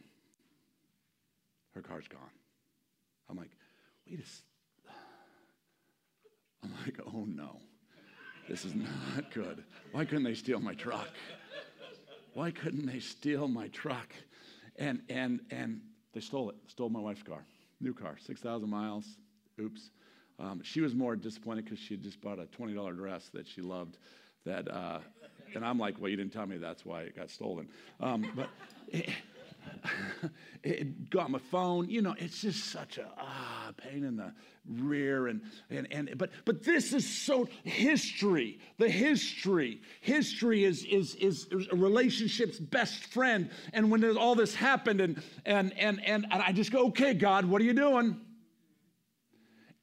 Her 1.74 1.82
car's 1.82 2.08
gone. 2.08 2.22
I'm 3.30 3.38
like, 3.38 3.52
wait 4.10 4.20
a 4.20 4.24
I'm 6.66 6.86
like, 6.86 7.00
oh 7.14 7.26
no, 7.28 7.60
this 8.50 8.66
is 8.66 8.74
not 8.76 9.32
good. 9.34 9.64
Why 9.92 10.06
couldn't 10.06 10.24
they 10.24 10.34
steal 10.34 10.60
my 10.60 10.74
truck? 10.74 11.10
Why 12.34 12.52
couldn't 12.52 12.86
they 12.86 13.00
steal 13.00 13.48
my 13.48 13.68
truck? 13.70 14.14
And, 14.78 15.02
and, 15.10 15.42
and 15.52 15.82
they 16.14 16.20
stole 16.20 16.50
it, 16.50 16.56
stole 16.68 16.90
my 16.90 17.00
wife's 17.00 17.24
car, 17.24 17.46
new 17.80 17.94
car, 17.94 18.18
6,000 18.26 18.70
miles. 18.70 19.06
Oops. 19.60 19.90
Um, 20.38 20.62
she 20.64 20.82
was 20.82 20.94
more 20.94 21.16
disappointed 21.16 21.66
because 21.66 21.80
she 21.80 21.94
had 21.94 22.04
just 22.04 22.20
bought 22.20 22.40
a 22.40 22.46
$20 22.46 22.96
dress 22.96 23.30
that 23.34 23.48
she 23.48 23.62
loved. 23.62 23.98
That, 24.46 24.70
uh, 24.70 25.00
and 25.54 25.66
I'm 25.66 25.80
like, 25.80 25.96
well, 26.00 26.10
you 26.10 26.18
didn't 26.18 26.34
tell 26.34 26.46
me 26.46 26.58
that's 26.58 26.86
why 26.86 27.04
it 27.04 27.16
got 27.16 27.30
stolen. 27.30 27.70
Um, 28.02 28.28
but 28.36 28.50
it, 30.64 31.10
got 31.10 31.30
my 31.30 31.40
phone. 31.40 31.90
You 31.90 32.02
know, 32.02 32.16
it's 32.18 32.42
just 32.42 32.66
such 32.66 32.98
a 32.98 33.08
ah, 33.18 33.72
pain 33.78 34.04
in 34.04 34.16
the 34.18 34.34
rear. 34.68 35.28
And, 35.28 35.42
and, 35.70 35.88
and 35.92 36.18
but, 36.18 36.32
but 36.46 36.64
this 36.64 36.94
is 36.94 37.08
so 37.08 37.48
history, 37.64 38.60
the 38.78 38.90
history. 38.90 39.82
History 40.02 40.64
is, 40.64 40.84
is, 40.86 41.16
is 41.16 41.48
a 41.72 41.76
relationship's 41.76 42.60
best 42.60 43.06
friend. 43.06 43.50
And 43.74 43.92
when 43.92 44.18
all 44.18 44.36
this 44.36 44.56
happened, 44.56 45.02
and, 45.02 45.22
and, 45.46 45.78
and, 45.78 46.04
and, 46.06 46.26
and 46.32 46.42
I 46.42 46.52
just 46.52 46.72
go, 46.72 46.88
okay, 46.88 47.14
God, 47.14 47.46
what 47.46 47.62
are 47.62 47.66
you 47.66 47.74
doing? 47.74 48.20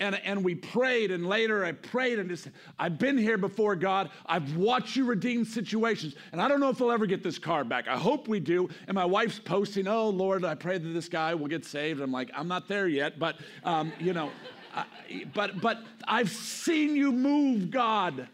And, 0.03 0.21
and 0.25 0.45
we 0.45 0.57
prayed, 0.57 1.13
and 1.13 1.27
later 1.27 1.65
I 1.65 1.71
prayed 1.71 2.19
and 2.19 2.29
just, 2.29 2.49
I've 2.77 2.99
been 2.99 3.17
here 3.17 3.39
before, 3.39 3.77
God. 3.77 4.11
I've 4.27 4.57
watched 4.57 4.97
you 4.97 5.05
redeem 5.05 5.45
situations, 5.45 6.17
and 6.33 6.43
I 6.43 6.49
don't 6.49 6.59
know 6.59 6.71
if 6.71 6.81
we'll 6.81 6.91
ever 6.91 7.07
get 7.07 7.23
this 7.23 7.39
car 7.39 7.63
back. 7.63 7.87
I 7.87 7.97
hope 7.97 8.27
we 8.27 8.41
do. 8.41 8.69
And 8.89 8.97
my 8.97 9.05
wife's 9.05 9.39
posting, 9.39 9.87
oh, 9.87 10.09
Lord, 10.09 10.45
I 10.45 10.57
pray 10.57 10.77
that 10.77 10.89
this 10.89 11.09
guy 11.09 11.35
will 11.35 11.47
get 11.47 11.65
saved. 11.65 12.01
I'm 12.01 12.11
like, 12.11 12.33
I'm 12.35 12.49
not 12.49 12.67
there 12.67 12.89
yet, 12.89 13.21
but, 13.21 13.37
um, 13.63 13.93
you 14.01 14.13
know, 14.13 14.33
I, 14.75 14.87
but, 15.33 15.61
but 15.61 15.85
I've 16.09 16.31
seen 16.31 16.97
you 16.97 17.13
move, 17.13 17.71
God. 17.71 18.27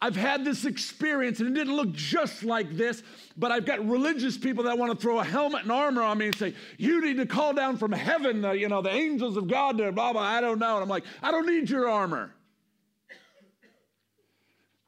I've 0.00 0.16
had 0.16 0.44
this 0.44 0.66
experience 0.66 1.40
and 1.40 1.48
it 1.48 1.54
didn't 1.54 1.74
look 1.74 1.92
just 1.92 2.44
like 2.44 2.76
this, 2.76 3.02
but 3.36 3.50
I've 3.50 3.64
got 3.64 3.86
religious 3.86 4.36
people 4.36 4.64
that 4.64 4.76
want 4.76 4.92
to 4.92 4.98
throw 4.98 5.20
a 5.20 5.24
helmet 5.24 5.62
and 5.62 5.72
armor 5.72 6.02
on 6.02 6.18
me 6.18 6.26
and 6.26 6.34
say, 6.34 6.54
You 6.76 7.00
need 7.00 7.16
to 7.16 7.26
call 7.26 7.54
down 7.54 7.78
from 7.78 7.92
heaven, 7.92 8.42
the, 8.42 8.52
you 8.52 8.68
know, 8.68 8.82
the 8.82 8.90
angels 8.90 9.38
of 9.38 9.48
God, 9.48 9.78
to 9.78 9.90
blah, 9.92 10.12
blah, 10.12 10.22
I 10.22 10.42
don't 10.42 10.58
know. 10.58 10.74
And 10.74 10.82
I'm 10.82 10.88
like, 10.88 11.04
I 11.22 11.30
don't 11.30 11.46
need 11.46 11.70
your 11.70 11.88
armor. 11.88 12.30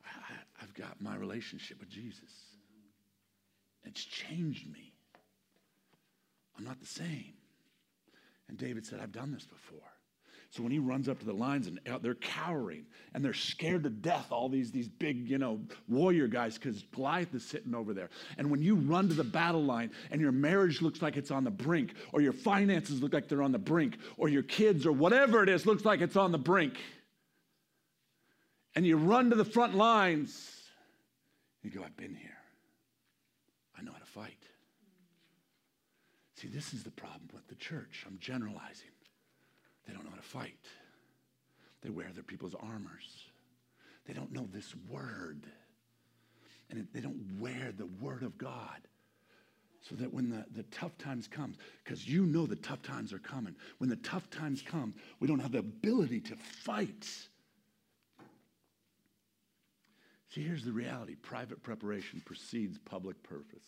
I, 0.05 0.63
I've 0.63 0.75
got 0.75 1.01
my 1.01 1.17
relationship 1.17 1.81
with 1.81 1.89
Jesus. 1.89 2.31
It's 3.85 4.05
changed 4.05 4.71
me. 4.71 4.93
I'm 6.59 6.65
not 6.65 6.81
the 6.81 6.87
same. 6.87 7.33
And 8.49 8.59
David 8.59 8.85
said, 8.85 9.01
I've 9.01 9.13
done 9.13 9.33
this 9.33 9.47
before. 9.47 9.81
So 10.51 10.63
when 10.63 10.73
he 10.73 10.79
runs 10.79 11.11
up 11.11 11.19
to 11.19 11.27
the 11.27 11.33
lines 11.35 11.67
and 11.67 11.79
they're 12.01 12.15
cowering 12.15 12.87
and 13.13 13.23
they're 13.23 13.35
scared 13.35 13.83
to 13.83 13.91
death, 13.91 14.29
all 14.31 14.49
these, 14.49 14.73
these 14.73 14.89
big, 14.89 15.29
you 15.29 15.37
know, 15.37 15.61
warrior 15.89 16.27
guys, 16.27 16.57
because 16.57 16.85
Goliath 16.95 17.35
is 17.35 17.45
sitting 17.45 17.75
over 17.75 17.93
there. 17.93 18.09
And 18.39 18.51
when 18.51 18.63
you 18.63 18.75
run 18.75 19.09
to 19.09 19.15
the 19.15 19.25
battle 19.25 19.63
line 19.63 19.91
and 20.11 20.23
your 20.23 20.33
marriage 20.33 20.81
looks 20.81 21.03
like 21.03 21.19
it's 21.19 21.31
on 21.31 21.45
the 21.45 21.51
brink, 21.51 21.93
or 22.13 22.23
your 22.23 22.33
finances 22.33 23.03
look 23.03 23.13
like 23.13 23.29
they're 23.29 23.43
on 23.43 23.53
the 23.53 23.59
brink, 23.59 23.99
or 24.17 24.31
your 24.31 24.43
kids 24.43 24.87
or 24.87 24.93
whatever 24.93 25.43
it 25.43 25.51
is 25.51 25.67
looks 25.67 25.85
like 25.85 26.01
it's 26.01 26.17
on 26.17 26.33
the 26.33 26.39
brink, 26.39 26.79
and 28.75 28.87
you 28.87 28.97
run 28.97 29.29
to 29.29 29.37
the 29.37 29.45
front 29.45 29.75
lines, 29.75 30.63
you 31.63 31.71
go, 31.71 31.83
I've 31.83 31.97
been 31.97 32.15
here. 32.15 32.39
I 33.79 33.83
know 33.83 33.93
how 33.93 33.99
to 33.99 34.07
fight. 34.07 34.33
See, 36.37 36.49
this 36.49 36.73
is 36.73 36.85
the 36.85 36.91
problem 36.91 37.29
with 37.35 37.47
the 37.49 37.55
church. 37.57 38.05
I'm 38.07 38.17
generalizing. 38.19 38.89
They 39.89 39.95
don't 39.95 40.05
know 40.05 40.11
how 40.11 40.17
to 40.17 40.23
fight. 40.23 40.59
They 41.83 41.89
wear 41.89 42.07
other 42.09 42.23
people's 42.23 42.55
armors. 42.55 43.25
They 44.07 44.13
don't 44.13 44.33
know 44.33 44.47
this 44.53 44.75
word. 44.89 45.47
And 46.71 46.87
they 46.93 47.01
don't 47.01 47.39
wear 47.41 47.73
the 47.77 47.89
word 48.01 48.23
of 48.23 48.37
God. 48.37 48.87
So 49.89 49.95
that 49.95 50.13
when 50.13 50.29
the, 50.29 50.45
the 50.55 50.65
tough 50.65 50.99
times 50.99 51.27
come, 51.27 51.55
because 51.83 52.07
you 52.07 52.27
know 52.27 52.45
the 52.45 52.57
tough 52.57 52.83
times 52.83 53.13
are 53.15 53.19
coming, 53.19 53.55
when 53.79 53.89
the 53.89 53.97
tough 53.97 54.29
times 54.29 54.61
come, 54.61 54.93
we 55.21 55.27
don't 55.27 55.39
have 55.39 55.53
the 55.53 55.61
ability 55.61 56.21
to 56.21 56.37
fight. 56.37 57.09
See, 60.29 60.43
here's 60.43 60.65
the 60.65 60.73
reality 60.73 61.15
private 61.15 61.63
preparation 61.63 62.21
precedes 62.27 62.79
public 62.79 63.23
purpose. 63.23 63.65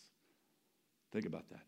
Think 1.11 1.25
about 1.25 1.49
that. 1.49 1.65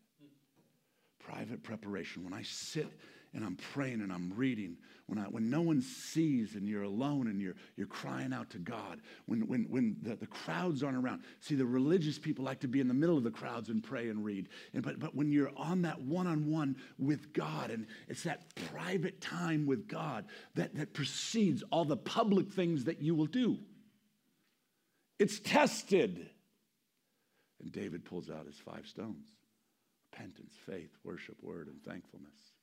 Private 1.18 1.64
preparation. 1.64 2.22
When 2.22 2.32
I 2.32 2.42
sit 2.42 2.86
and 3.34 3.44
I'm 3.44 3.56
praying 3.56 4.00
and 4.00 4.12
I'm 4.12 4.32
reading, 4.36 4.76
when, 5.06 5.18
I, 5.18 5.24
when 5.24 5.50
no 5.50 5.60
one 5.60 5.82
sees 5.82 6.54
and 6.54 6.68
you're 6.68 6.84
alone 6.84 7.26
and 7.26 7.40
you're, 7.40 7.56
you're 7.76 7.86
crying 7.86 8.32
out 8.32 8.50
to 8.50 8.58
God, 8.58 9.00
when, 9.26 9.46
when, 9.48 9.64
when 9.64 9.96
the, 10.02 10.14
the 10.14 10.26
crowds 10.26 10.82
aren't 10.82 10.96
around. 10.96 11.22
See, 11.40 11.56
the 11.56 11.66
religious 11.66 12.18
people 12.18 12.44
like 12.44 12.60
to 12.60 12.68
be 12.68 12.80
in 12.80 12.88
the 12.88 12.94
middle 12.94 13.18
of 13.18 13.24
the 13.24 13.30
crowds 13.30 13.68
and 13.68 13.82
pray 13.82 14.08
and 14.08 14.24
read. 14.24 14.48
And, 14.72 14.82
but, 14.82 15.00
but 15.00 15.14
when 15.14 15.32
you're 15.32 15.50
on 15.56 15.82
that 15.82 16.00
one 16.00 16.26
on 16.26 16.50
one 16.50 16.76
with 16.98 17.32
God, 17.32 17.70
and 17.70 17.86
it's 18.08 18.22
that 18.22 18.54
private 18.72 19.20
time 19.20 19.66
with 19.66 19.88
God 19.88 20.26
that, 20.54 20.74
that 20.76 20.94
precedes 20.94 21.64
all 21.70 21.84
the 21.84 21.96
public 21.96 22.52
things 22.52 22.84
that 22.84 23.02
you 23.02 23.14
will 23.14 23.26
do, 23.26 23.58
it's 25.18 25.40
tested. 25.40 26.30
And 27.60 27.72
David 27.72 28.04
pulls 28.04 28.30
out 28.30 28.46
his 28.46 28.58
five 28.58 28.86
stones 28.86 29.26
repentance, 30.12 30.54
faith, 30.64 30.90
worship, 31.02 31.36
word, 31.42 31.66
and 31.66 31.82
thankfulness. 31.82 32.53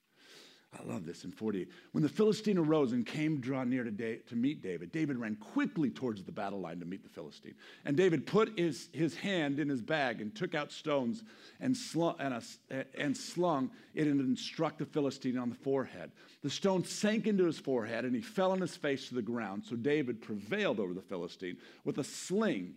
I 0.80 0.90
love 0.90 1.06
this 1.06 1.26
in 1.26 1.32
48. 1.32 1.70
When 1.92 2.02
the 2.02 2.10
Philistine 2.10 2.58
arose 2.58 2.94
and 2.94 3.06
came 3.06 3.42
draw 3.42 3.66
near 3.66 3.84
to, 3.84 3.92
da- 3.92 4.20
to 4.30 4.36
meet 4.38 4.62
David, 4.62 4.94
David 4.94 5.18
ran 5.18 5.36
quickly 5.36 5.90
towards 5.90 6.24
the 6.24 6.32
battle 6.32 6.62
line 6.62 6.80
to 6.80 6.86
meet 6.86 7.04
the 7.04 7.10
Philistine. 7.10 7.56
And 7.84 7.98
David 7.98 8.26
put 8.26 8.58
his, 8.58 8.88
his 8.94 9.14
hand 9.14 9.60
in 9.60 9.68
his 9.68 9.82
bag 9.82 10.22
and 10.22 10.34
took 10.34 10.56
out 10.56 10.72
stones 10.72 11.24
and, 11.60 11.76
slung, 11.76 12.16
and, 12.20 12.34
a, 12.34 12.86
and 12.98 13.16
slung 13.16 13.70
it 13.96 14.08
and 14.08 14.40
struck 14.40 14.78
the 14.78 14.86
Philistine 14.86 15.38
on 15.38 15.50
the 15.50 15.56
forehead. 15.56 16.10
The 16.42 16.50
stone 16.50 16.86
sank 16.86 17.28
into 17.28 17.46
his 17.46 17.60
forehead 17.60 18.06
and 18.06 18.16
he 18.16 18.22
fell 18.22 18.52
on 18.52 18.62
his 18.62 18.78
face 18.78 19.10
to 19.10 19.16
the 19.16 19.22
ground. 19.22 19.66
So 19.66 19.76
David 19.76 20.22
prevailed 20.22 20.80
over 20.80 20.94
the 20.94 21.02
Philistine 21.02 21.58
with 21.84 21.98
a 21.98 22.04
sling 22.04 22.76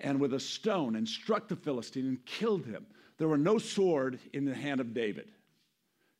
and 0.00 0.18
with 0.18 0.34
a 0.34 0.40
stone 0.40 0.96
and 0.96 1.08
struck 1.08 1.46
the 1.46 1.56
Philistine 1.56 2.08
and 2.08 2.24
killed 2.26 2.66
him. 2.66 2.86
There 3.18 3.28
were 3.28 3.38
no 3.38 3.58
sword 3.58 4.18
in 4.32 4.44
the 4.44 4.54
hand 4.54 4.80
of 4.80 4.92
David. 4.92 5.28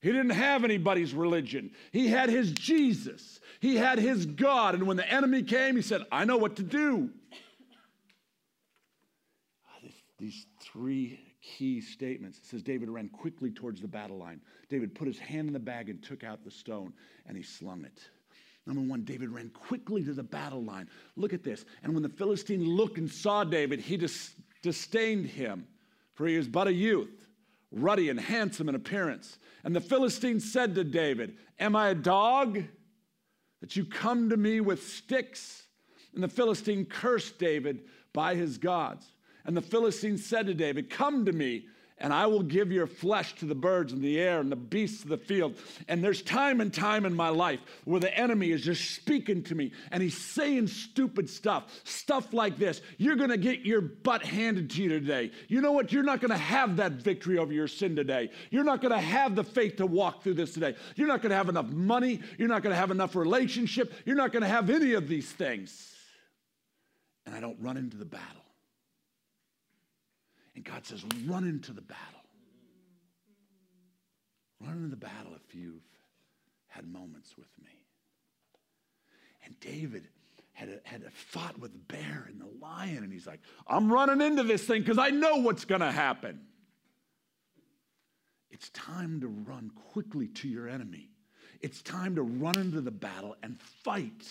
He 0.03 0.13
didn't 0.13 0.31
have 0.31 0.63
anybody's 0.65 1.15
religion. 1.15 1.71
He 1.91 2.09
had 2.09 2.29
his 2.29 2.53
Jesus. 2.53 3.41
He 3.61 3.77
had 3.77 3.99
his 3.99 4.27
God. 4.27 4.75
And 4.75 4.87
when 4.87 4.97
the 4.97 5.11
enemy 5.11 5.43
came, 5.43 5.75
he 5.77 5.83
said, 5.83 6.03
I 6.13 6.25
know 6.25 6.37
what 6.37 6.57
to 6.57 6.63
do. 6.63 7.11
Ah, 9.67 9.89
these 10.19 10.47
three 10.61 11.19
key 11.41 11.81
statements. 11.81 12.39
It 12.39 12.47
says 12.47 12.63
David 12.63 12.91
ran 12.91 13.09
quickly 13.09 13.51
towards 13.51 13.81
the 13.81 13.89
battle 13.89 14.19
line. 14.19 14.41
David 14.69 14.95
put 14.95 15.07
his 15.07 15.19
hand 15.19 15.49
in 15.49 15.53
the 15.53 15.59
bag 15.59 15.89
and 15.89 16.03
took 16.03 16.25
out 16.25 16.45
the 16.45 16.51
stone 16.51 16.93
and 17.27 17.37
he 17.37 17.43
slung 17.43 17.85
it. 17.85 18.01
Number 18.67 18.83
one, 18.83 19.03
David 19.03 19.31
ran 19.31 19.49
quickly 19.51 20.03
to 20.05 20.13
the 20.13 20.25
battle 20.25 20.63
line. 20.63 20.89
Look 21.15 21.33
at 21.33 21.45
this. 21.45 21.65
And 21.85 21.95
when 21.95 22.03
the 22.03 22.09
Philistine 22.09 22.65
looked 22.65 22.99
and 22.99 23.11
saw 23.11 23.45
David, 23.45 23.81
he 23.81 23.97
dis- 23.97 24.35
disdained 24.61 25.27
him, 25.27 25.69
for 26.15 26.27
he 26.27 26.37
was 26.37 26.49
but 26.49 26.67
a 26.67 26.73
youth 26.73 27.11
ruddy 27.77 28.09
and 28.09 28.19
handsome 28.19 28.69
in 28.69 28.75
appearance. 28.75 29.39
And 29.65 29.75
the 29.75 29.81
Philistine 29.81 30.41
said 30.41 30.75
to 30.75 30.85
David, 30.85 31.37
Am 31.59 31.77
I 31.77 31.91
a 31.91 31.95
dog 31.95 32.63
that 33.61 33.77
you 33.77 33.85
come 33.85 34.31
to 34.31 34.37
me 34.37 34.61
with 34.61 34.87
sticks? 34.87 35.65
And 36.15 36.23
the 36.23 36.29
Philistine 36.29 36.85
cursed 36.87 37.39
David 37.39 37.83
by 38.13 38.35
his 38.35 38.59
gods. 38.59 39.07
And 39.45 39.57
the 39.57 39.63
Philistine 39.63 40.19
said 40.19 40.47
to 40.47 40.55
David, 40.55 40.91
Come 40.91 41.25
to 41.27 41.33
me 41.33 41.67
and 41.99 42.13
I 42.13 42.27
will 42.27 42.43
give 42.43 42.71
your 42.71 42.87
flesh 42.87 43.35
to 43.37 43.47
the 43.47 43.55
birds 43.55 43.93
in 43.93 44.03
the 44.03 44.21
air 44.21 44.41
and 44.41 44.53
the 44.53 44.57
beasts 44.57 45.03
of 45.03 45.09
the 45.09 45.17
field. 45.17 45.57
And 45.89 46.05
there's 46.05 46.21
time 46.21 46.61
and 46.61 46.73
time 46.73 47.07
in 47.07 47.15
my 47.15 47.31
life 47.31 47.61
where 47.85 48.01
the 48.01 48.15
enemy 48.17 48.51
is 48.51 48.63
just 48.63 48.95
speaking 48.95 49.43
to 49.45 49.55
me 49.55 49.73
and 49.91 50.03
he's 50.03 50.17
saying 50.17 50.67
stupid 50.67 51.31
stuff, 51.31 51.73
stuff 51.85 52.35
like 52.35 52.59
this. 52.59 52.83
You're 52.99 53.17
going 53.17 53.31
to 53.31 53.39
get 53.39 53.61
your 53.61 53.81
butt 53.81 54.23
handed 54.23 54.71
to 54.71 54.83
you 54.83 54.91
today. 54.91 55.31
You 55.49 55.63
know 55.63 55.73
what? 55.73 55.91
You're 55.91 56.03
not 56.03 56.21
going 56.21 56.33
to 56.33 56.37
have 56.37 56.77
that 56.77 56.93
victory 56.93 57.39
over 57.39 57.53
your 57.53 57.69
sin 57.69 57.97
today. 57.97 58.31
You're 58.51 58.65
not 58.65 58.83
going 58.83 58.93
to 58.93 59.01
have 59.01 59.35
the 59.35 59.45
faith 59.45 59.77
to 59.77 59.87
walk 59.87 60.23
through 60.23 60.35
this 60.35 60.53
today. 60.53 60.77
You're 60.97 61.09
not 61.09 61.23
going 61.23 61.31
to 61.31 61.37
have 61.37 61.49
enough 61.49 61.69
money. 61.69 62.21
You're 62.37 62.49
not 62.49 62.63
going 62.63 62.75
to 62.75 62.79
have 62.79 62.91
enough 62.91 63.17
relationship. 63.17 63.95
You're 64.05 64.17
not 64.17 64.33
going 64.33 64.43
to 64.43 64.49
have 64.49 64.69
any 64.69 64.93
of 64.93 65.09
these 65.09 65.31
things. 65.33 65.95
And 67.25 67.35
I 67.35 67.41
don't 67.41 67.57
run 67.59 67.79
into 67.79 67.97
the 67.97 68.05
battle. 68.05 68.46
And 70.57 70.65
God 70.65 70.87
says, 70.87 71.05
run 71.27 71.45
into 71.45 71.73
the 71.73 71.83
battle. 71.83 72.03
run 74.61 74.79
into 74.79 74.89
the 74.89 74.97
battle 74.97 75.33
if 75.37 75.55
you've 75.55 75.85
had 76.67 76.89
moments 76.89 77.37
with 77.37 77.51
me. 77.63 77.71
And 79.45 79.61
David 79.61 80.09
had, 80.55 80.81
had 80.85 81.03
a 81.03 81.11
fought 81.11 81.59
with 81.59 81.73
the 81.73 81.95
bear 81.95 82.27
and 82.29 82.41
the 82.41 82.49
lion, 82.59 83.05
and 83.05 83.13
he's 83.13 83.27
like, 83.27 83.41
I'm 83.69 83.93
running 83.93 84.27
into 84.27 84.43
this 84.43 84.65
thing 84.65 84.81
because 84.81 84.97
I 84.97 85.11
know 85.11 85.37
what's 85.37 85.67
going 85.67 85.83
to 85.83 85.93
happen. 85.93 86.41
It's 88.51 88.71
time 88.71 89.21
to 89.21 89.29
run 89.29 89.71
quickly 89.93 90.29
to 90.29 90.49
your 90.49 90.69
enemy. 90.69 91.11
It's 91.61 91.83
time 91.83 92.15
to 92.17 92.23
run 92.23 92.59
into 92.59 92.81
the 92.81 92.91
battle 92.91 93.37
and 93.43 93.61
fight 93.61 94.27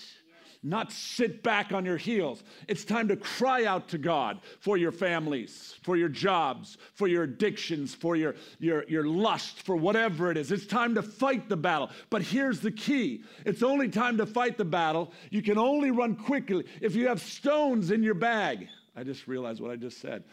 not 0.66 0.92
sit 0.92 1.44
back 1.44 1.72
on 1.72 1.86
your 1.86 1.96
heels. 1.96 2.44
It's 2.68 2.84
time 2.84 3.08
to 3.10 3.16
cry 3.16 3.66
out 3.66 3.88
to 3.90 4.00
God 4.00 4.40
for 4.60 4.78
your 4.78 4.92
families, 4.92 5.76
for 5.84 5.96
your 5.96 6.10
jobs, 6.10 6.80
for 6.96 7.08
your 7.08 7.24
addictions, 7.24 7.94
for 7.94 8.16
your, 8.16 8.34
your, 8.60 8.84
your 8.88 9.06
lust, 9.06 9.62
for 9.62 9.76
whatever 9.76 10.32
it 10.32 10.38
is. 10.38 10.52
It's 10.52 10.66
time 10.66 10.96
to 10.96 11.04
fight 11.04 11.50
the 11.50 11.56
battle. 11.56 11.92
But 12.10 12.24
here's 12.24 12.62
the 12.62 12.72
key 12.72 13.24
it's 13.46 13.62
only 13.62 13.90
time 13.90 14.18
to 14.18 14.26
fight 14.26 14.58
the 14.58 14.66
battle. 14.66 15.12
You 15.30 15.44
can 15.44 15.60
only 15.60 15.92
run 15.92 16.16
quickly 16.16 16.66
if 16.82 16.96
you 16.96 17.08
have 17.08 17.22
stones 17.22 17.92
in 17.92 18.02
your 18.02 18.16
bag. 18.16 18.68
I 18.98 19.04
just 19.04 19.28
realized 19.28 19.60
what 19.60 19.72
I 19.72 19.76
just 19.76 20.00
said. 20.00 20.24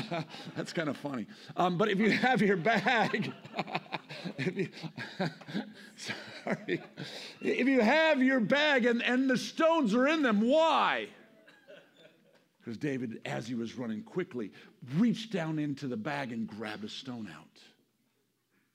That's 0.56 0.72
kind 0.72 0.88
of 0.88 0.96
funny. 0.98 1.26
Um, 1.56 1.78
but 1.78 1.88
if 1.88 1.98
you 1.98 2.10
have 2.10 2.42
your 2.42 2.58
bag, 2.58 3.32
if 4.38 4.56
you, 4.56 4.68
sorry, 5.96 6.82
if 7.40 7.66
you 7.66 7.80
have 7.80 8.22
your 8.22 8.40
bag 8.40 8.84
and, 8.84 9.02
and 9.02 9.30
the 9.30 9.38
stones 9.38 9.94
are 9.94 10.08
in 10.08 10.22
them, 10.22 10.42
why? 10.42 11.08
Because 12.60 12.76
David, 12.76 13.20
as 13.24 13.48
he 13.48 13.54
was 13.54 13.76
running 13.76 14.02
quickly, 14.02 14.52
reached 14.96 15.32
down 15.32 15.58
into 15.58 15.88
the 15.88 15.96
bag 15.96 16.32
and 16.32 16.46
grabbed 16.46 16.84
a 16.84 16.88
stone 16.88 17.28
out. 17.34 17.56
It 17.56 17.62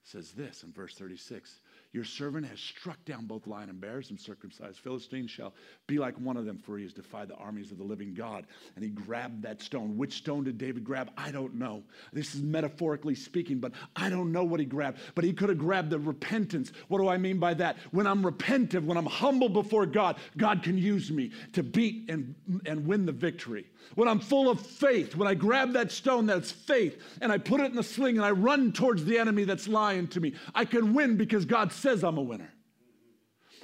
says 0.04 0.32
this 0.32 0.64
in 0.64 0.74
verse 0.74 0.96
36 0.96 1.62
your 1.98 2.06
servant 2.06 2.46
has 2.46 2.60
struck 2.60 3.04
down 3.06 3.26
both 3.26 3.48
lion 3.48 3.72
and 3.72 3.82
bears, 3.82 4.12
and 4.12 4.20
circumcised 4.20 4.78
Philistines 4.78 5.32
shall 5.32 5.56
be 5.88 5.98
like 5.98 6.16
one 6.20 6.38
of 6.38 6.46
them, 6.46 6.60
for 6.60 6.78
he 6.78 6.84
has 6.84 6.94
defied 6.94 7.28
the 7.28 7.34
armies 7.34 7.72
of 7.72 7.80
the 7.80 7.84
living 7.84 8.14
God. 8.14 8.46
And 8.76 8.84
he 8.84 8.92
grabbed 8.92 9.42
that 9.42 9.64
stone. 9.64 9.98
Which 9.98 10.14
stone 10.14 10.44
did 10.44 10.60
David 10.60 10.84
grab? 10.84 11.10
I 11.18 11.32
don't 11.32 11.56
know. 11.56 11.82
This 12.14 12.36
is 12.36 12.44
metaphorically 12.44 13.16
speaking, 13.16 13.58
but 13.58 13.72
I 13.96 14.12
don't 14.12 14.32
know 14.32 14.44
what 14.44 14.60
he 14.60 14.66
grabbed. 14.68 15.00
But 15.16 15.24
he 15.24 15.34
could 15.34 15.50
have 15.50 15.58
grabbed 15.58 15.90
the 15.90 15.98
repentance. 15.98 16.72
What 16.88 17.00
do 17.00 17.08
I 17.08 17.18
mean 17.18 17.40
by 17.40 17.56
that? 17.56 17.78
When 17.90 18.06
I'm 18.06 18.24
repentant, 18.24 18.86
when 18.86 18.96
I'm 18.96 19.08
humble 19.08 19.50
before 19.50 19.88
God, 19.88 20.18
God 20.38 20.62
can 20.62 20.78
use 20.78 21.10
me 21.10 21.32
to 21.54 21.64
beat 21.64 22.12
and, 22.12 22.36
and 22.68 22.86
win 22.86 23.08
the 23.08 23.12
victory. 23.12 23.66
When 23.96 24.08
I'm 24.08 24.20
full 24.20 24.50
of 24.50 24.60
faith, 24.60 25.16
when 25.16 25.28
I 25.28 25.34
grab 25.34 25.74
that 25.74 25.92
stone 25.92 26.26
that's 26.26 26.52
faith 26.52 27.02
and 27.22 27.32
I 27.32 27.38
put 27.38 27.62
it 27.62 27.66
in 27.66 27.76
the 27.76 27.84
sling 27.84 28.18
and 28.18 28.26
I 28.26 28.32
run 28.32 28.72
towards 28.72 29.06
the 29.06 29.18
enemy 29.18 29.46
that's 29.46 29.68
lying 29.68 30.08
to 30.10 30.20
me, 30.20 30.34
I 30.54 30.66
can 30.66 30.94
win 30.94 31.16
because 31.16 31.46
God 31.46 31.72
says 31.88 32.04
I'm 32.04 32.18
a 32.18 32.22
winner. 32.22 32.52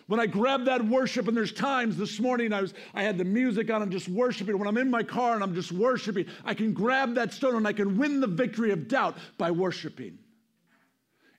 When 0.08 0.20
I 0.20 0.26
grab 0.26 0.66
that 0.66 0.86
worship, 0.86 1.28
and 1.28 1.36
there's 1.36 1.54
times 1.54 1.98
this 1.98 2.20
morning 2.20 2.52
I 2.54 2.62
was 2.62 2.74
I 2.94 3.04
had 3.04 3.18
the 3.18 3.26
music 3.26 3.70
on 3.70 3.82
and 3.82 3.92
just 3.92 4.08
worshiping. 4.10 4.58
When 4.58 4.68
I'm 4.68 4.78
in 4.78 4.90
my 4.90 5.04
car 5.04 5.34
and 5.34 5.44
I'm 5.44 5.56
just 5.56 5.72
worshiping, 5.72 6.26
I 6.44 6.54
can 6.54 6.74
grab 6.74 7.16
that 7.16 7.34
stone 7.34 7.56
and 7.56 7.68
I 7.68 7.74
can 7.74 7.98
win 7.98 8.20
the 8.20 8.28
victory 8.28 8.72
of 8.72 8.88
doubt 8.88 9.18
by 9.38 9.52
worshiping. 9.52 10.20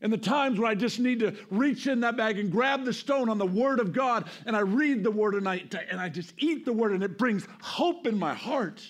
And 0.00 0.12
the 0.12 0.18
times 0.18 0.58
when 0.58 0.70
I 0.70 0.74
just 0.74 0.98
need 0.98 1.20
to 1.20 1.34
reach 1.50 1.86
in 1.86 2.00
that 2.00 2.16
bag 2.16 2.38
and 2.38 2.50
grab 2.50 2.84
the 2.84 2.92
stone 2.92 3.30
on 3.30 3.38
the 3.38 3.46
Word 3.46 3.80
of 3.80 3.92
God 3.94 4.28
and 4.44 4.54
I 4.54 4.60
read 4.60 5.02
the 5.02 5.10
Word 5.10 5.34
and 5.34 5.48
I, 5.48 5.64
and 5.90 5.98
I 5.98 6.10
just 6.10 6.34
eat 6.38 6.66
the 6.66 6.72
Word 6.72 6.92
and 6.92 7.02
it 7.02 7.16
brings 7.16 7.46
hope 7.62 8.06
in 8.06 8.18
my 8.18 8.34
heart, 8.34 8.82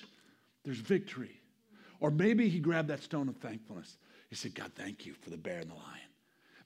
there's 0.65 0.79
victory. 0.79 1.41
Or 2.01 2.11
maybe 2.11 2.49
he 2.49 2.59
grabbed 2.59 2.89
that 2.89 3.03
stone 3.03 3.29
of 3.29 3.37
thankfulness. 3.37 3.99
He 4.31 4.35
said, 4.35 4.55
God, 4.55 4.73
thank 4.75 5.07
you 5.07 5.15
for 5.15 5.31
the 5.31 5.37
bear 5.37 5.61
and 5.61 5.71
the 5.71 5.75
lion. 5.75 6.04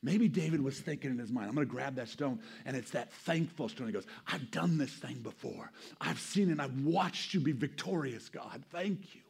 Maybe 0.03 0.29
David 0.29 0.61
was 0.63 0.79
thinking 0.79 1.11
in 1.11 1.19
his 1.19 1.33
mind, 1.33 1.49
I'm 1.49 1.55
going 1.55 1.67
to 1.67 1.73
grab 1.73 1.97
that 1.97 2.09
stone, 2.09 2.39
and 2.65 2.77
it's 2.77 2.93
that 2.93 3.13
thankful 3.13 3.69
stone. 3.69 3.89
He 3.89 3.93
goes, 3.93 4.07
I've 4.27 4.51
done 4.51 4.79
this 4.79 4.93
thing 4.93 5.17
before. 5.23 5.73
I've 6.01 6.21
seen 6.21 6.51
it. 6.51 6.61
I've 6.61 6.81
watched 6.85 7.35
you 7.35 7.41
be 7.41 7.53
victorious, 7.53 8.29
God. 8.29 8.63
Thank 8.71 9.15
you. 9.15 9.23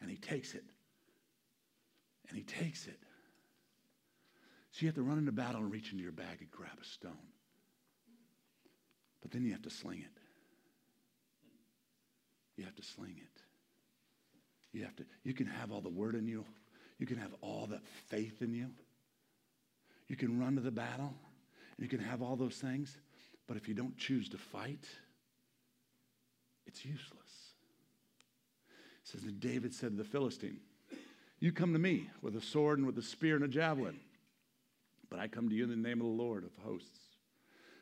And 0.00 0.10
he 0.10 0.16
takes 0.16 0.54
it. 0.54 0.64
And 2.28 2.38
he 2.38 2.44
takes 2.44 2.86
it. 2.86 2.98
So 4.72 4.80
you 4.80 4.88
have 4.88 4.94
to 4.96 5.02
run 5.02 5.18
into 5.18 5.32
battle 5.32 5.60
and 5.60 5.70
reach 5.70 5.92
into 5.92 6.02
your 6.02 6.12
bag 6.12 6.38
and 6.40 6.50
grab 6.50 6.78
a 6.80 6.84
stone. 6.84 7.12
But 9.22 9.30
then 9.30 9.44
you 9.44 9.52
have 9.52 9.62
to 9.62 9.70
sling 9.70 9.98
it. 10.00 10.20
You 12.56 12.64
have 12.64 12.76
to 12.76 12.82
sling 12.82 13.16
it. 13.18 13.42
You 14.72 14.84
have 14.84 14.96
to, 14.96 15.04
you 15.24 15.34
can 15.34 15.46
have 15.46 15.72
all 15.72 15.80
the 15.80 15.88
word 15.88 16.14
in 16.14 16.26
you. 16.26 16.44
You 16.98 17.06
can 17.06 17.18
have 17.18 17.34
all 17.42 17.66
the 17.66 17.80
faith 18.08 18.40
in 18.40 18.54
you. 18.54 18.70
You 20.08 20.16
can 20.16 20.38
run 20.38 20.54
to 20.56 20.60
the 20.60 20.70
battle. 20.70 21.14
You 21.78 21.88
can 21.88 22.00
have 22.00 22.22
all 22.22 22.36
those 22.36 22.56
things. 22.56 22.96
But 23.46 23.56
if 23.56 23.68
you 23.68 23.74
don't 23.74 23.96
choose 23.96 24.28
to 24.30 24.38
fight, 24.38 24.84
it's 26.66 26.84
useless. 26.84 27.12
It 29.02 29.08
says 29.08 29.22
that 29.22 29.40
David 29.40 29.72
said 29.74 29.90
to 29.90 29.96
the 29.96 30.08
Philistine, 30.08 30.58
You 31.38 31.52
come 31.52 31.72
to 31.72 31.78
me 31.78 32.10
with 32.22 32.36
a 32.36 32.40
sword 32.40 32.78
and 32.78 32.86
with 32.86 32.98
a 32.98 33.02
spear 33.02 33.36
and 33.36 33.44
a 33.44 33.48
javelin. 33.48 34.00
But 35.08 35.20
I 35.20 35.28
come 35.28 35.48
to 35.48 35.54
you 35.54 35.64
in 35.64 35.70
the 35.70 35.76
name 35.76 36.00
of 36.00 36.06
the 36.06 36.22
Lord 36.22 36.44
of 36.44 36.50
hosts, 36.64 36.98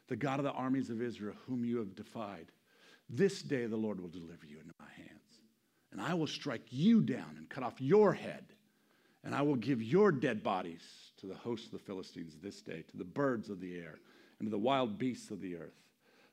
the 0.09 0.17
God 0.17 0.39
of 0.39 0.45
the 0.45 0.53
armies 0.53 0.91
of 0.91 1.01
Israel, 1.01 1.35
whom 1.47 1.65
you 1.65 1.79
have 1.79 1.95
defied. 1.95 2.53
This 3.09 3.41
day 3.41 3.67
the 3.67 3.77
Lord 3.77 4.01
will 4.01 4.09
deliver 4.09 4.45
you 4.47 4.59
into 4.59 4.75
my 4.79 4.91
hands. 4.97 5.11
And 5.93 6.01
I 6.01 6.13
will 6.15 6.27
strike 6.27 6.67
you 6.71 7.01
down 7.01 7.37
and 7.39 7.49
cut 7.49 7.65
off 7.65 7.81
your 7.81 8.13
head. 8.13 8.45
And 9.23 9.35
I 9.35 9.41
will 9.41 9.57
give 9.57 9.83
your 9.83 10.13
dead 10.13 10.43
bodies 10.43 10.83
to 11.19 11.27
the 11.27 11.35
hosts 11.35 11.67
of 11.67 11.73
the 11.73 11.79
Philistines 11.79 12.37
this 12.43 12.61
day, 12.61 12.83
to 12.91 12.97
the 12.97 13.05
birds 13.05 13.51
of 13.51 13.61
the 13.61 13.77
air, 13.77 13.99
and 14.39 14.47
to 14.47 14.51
the 14.51 14.59
wild 14.59 14.99
beasts 14.99 15.31
of 15.31 15.41
the 15.41 15.57
earth, 15.57 15.81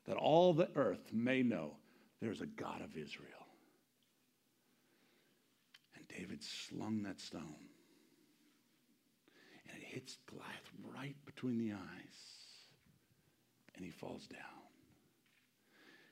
that 0.06 0.16
all 0.16 0.52
the 0.52 0.68
earth 0.74 1.12
may 1.12 1.42
know 1.42 1.76
there 2.20 2.32
is 2.32 2.40
a 2.40 2.46
God 2.46 2.80
of 2.82 2.96
Israel. 2.96 3.28
And 5.96 6.06
David 6.08 6.42
slung 6.42 7.02
that 7.04 7.20
stone 7.20 7.68
and 9.72 9.82
it 9.82 9.86
hits 9.86 10.18
Goliath 10.26 10.70
right 10.94 11.16
between 11.24 11.58
the 11.58 11.72
eyes, 11.72 12.18
and 13.74 13.84
he 13.84 13.90
falls 13.90 14.26
down. 14.26 14.40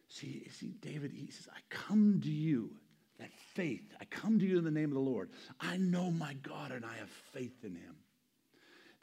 See, 0.09 0.47
see, 0.51 0.75
David, 0.81 1.13
he 1.13 1.31
says, 1.31 1.49
I 1.55 1.61
come 1.69 2.21
to 2.23 2.31
you, 2.31 2.71
that 3.19 3.33
faith. 3.55 3.95
I 4.01 4.05
come 4.07 4.39
to 4.39 4.47
you 4.47 4.59
in 4.59 4.65
the 4.65 4.71
name 4.71 4.91
of 4.91 4.95
the 4.95 5.01
Lord. 5.01 5.31
I 5.61 5.77
know 5.77 6.11
my 6.11 6.35
God 6.43 6.73
and 6.73 6.85
I 6.85 6.97
have 6.97 7.11
faith 7.33 7.65
in 7.65 7.77
him. 7.77 7.97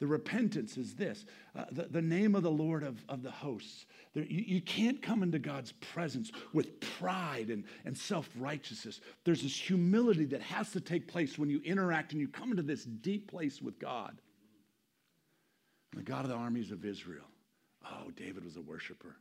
The 0.00 0.06
repentance 0.06 0.76
is 0.76 0.94
this 0.94 1.24
uh, 1.56 1.64
the, 1.72 1.84
the 1.84 2.02
name 2.02 2.34
of 2.34 2.42
the 2.42 2.50
Lord 2.50 2.84
of, 2.84 3.04
of 3.08 3.22
the 3.22 3.30
hosts. 3.30 3.86
There, 4.14 4.24
you, 4.24 4.44
you 4.46 4.60
can't 4.60 5.02
come 5.02 5.22
into 5.22 5.38
God's 5.38 5.72
presence 5.72 6.30
with 6.52 6.80
pride 6.80 7.48
and, 7.50 7.64
and 7.84 7.96
self 7.96 8.28
righteousness. 8.38 9.00
There's 9.24 9.42
this 9.42 9.56
humility 9.56 10.24
that 10.26 10.42
has 10.42 10.70
to 10.72 10.80
take 10.80 11.08
place 11.08 11.38
when 11.38 11.50
you 11.50 11.60
interact 11.64 12.12
and 12.12 12.20
you 12.20 12.28
come 12.28 12.50
into 12.50 12.62
this 12.62 12.84
deep 12.84 13.30
place 13.30 13.60
with 13.62 13.78
God 13.80 14.16
And 15.92 16.00
the 16.00 16.04
God 16.04 16.24
of 16.24 16.30
the 16.30 16.36
armies 16.36 16.70
of 16.70 16.84
Israel. 16.84 17.26
Oh, 17.84 18.10
David 18.16 18.44
was 18.44 18.56
a 18.56 18.62
worshiper. 18.62 19.16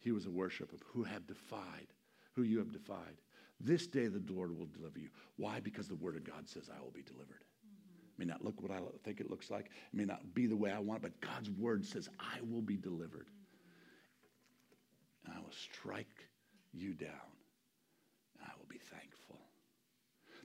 He 0.00 0.12
was 0.12 0.26
a 0.26 0.30
worshiper 0.30 0.76
who 0.86 1.04
have 1.04 1.26
defied, 1.26 1.88
who 2.34 2.42
you 2.42 2.58
have 2.58 2.72
defied. 2.72 3.16
This 3.60 3.86
day 3.86 4.06
the 4.08 4.22
Lord 4.32 4.56
will 4.56 4.66
deliver 4.66 4.98
you. 4.98 5.08
Why? 5.36 5.60
Because 5.60 5.88
the 5.88 5.96
word 5.96 6.16
of 6.16 6.24
God 6.24 6.48
says, 6.48 6.70
I 6.74 6.80
will 6.82 6.90
be 6.92 7.02
delivered. 7.02 7.44
It 8.14 8.18
may 8.18 8.30
not 8.30 8.44
look 8.44 8.62
what 8.62 8.70
I 8.70 8.78
think 9.02 9.20
it 9.20 9.28
looks 9.28 9.50
like. 9.50 9.66
It 9.66 9.96
may 9.96 10.04
not 10.04 10.34
be 10.34 10.46
the 10.46 10.56
way 10.56 10.70
I 10.70 10.78
want, 10.78 11.02
but 11.02 11.20
God's 11.20 11.50
word 11.50 11.84
says, 11.84 12.08
I 12.20 12.40
will 12.48 12.62
be 12.62 12.76
delivered. 12.76 13.26
And 15.24 15.34
I 15.34 15.40
will 15.40 15.52
strike 15.52 16.28
you 16.72 16.92
down. 16.92 17.10
And 18.38 18.46
I 18.46 18.52
will 18.58 18.68
be 18.68 18.78
thankful. 18.78 19.38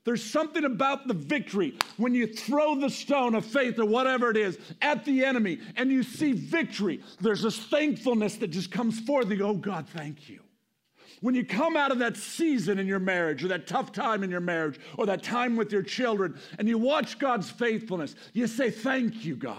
There's 0.04 0.24
something 0.24 0.64
about 0.64 1.08
the 1.08 1.14
victory 1.14 1.78
when 1.98 2.16
you 2.16 2.26
throw 2.26 2.74
the 2.74 2.90
stone 2.90 3.36
of 3.36 3.46
faith 3.46 3.78
or 3.78 3.86
whatever 3.86 4.32
it 4.32 4.38
is 4.38 4.58
at 4.82 5.06
the 5.06 5.24
enemy 5.24 5.60
and 5.76 5.92
you 5.92 6.02
see 6.02 6.32
victory. 6.32 7.04
There's 7.22 7.44
this 7.44 7.60
thankfulness 7.60 8.38
that 8.38 8.48
just 8.48 8.72
comes 8.72 9.00
forth. 9.02 9.30
You 9.30 9.38
go, 9.38 9.50
oh, 9.50 9.54
God, 9.54 9.88
thank 9.90 10.28
you. 10.28 10.40
When 11.22 11.36
you 11.36 11.44
come 11.44 11.76
out 11.76 11.92
of 11.92 12.00
that 12.00 12.16
season 12.16 12.80
in 12.80 12.88
your 12.88 13.00
marriage 13.00 13.44
or 13.44 13.50
that 13.50 13.68
tough 13.68 13.92
time 13.92 14.24
in 14.24 14.30
your 14.30 14.40
marriage 14.40 14.80
or 14.98 15.06
that 15.08 15.22
time 15.22 15.56
with 15.56 15.72
your 15.72 15.84
children 15.84 16.40
and 16.58 16.68
you 16.68 16.78
watch 16.78 17.20
God's 17.20 17.50
faithfulness, 17.50 18.16
you 18.34 18.48
say, 18.48 18.72
Thank 18.72 19.26
you, 19.26 19.36
God. 19.36 19.58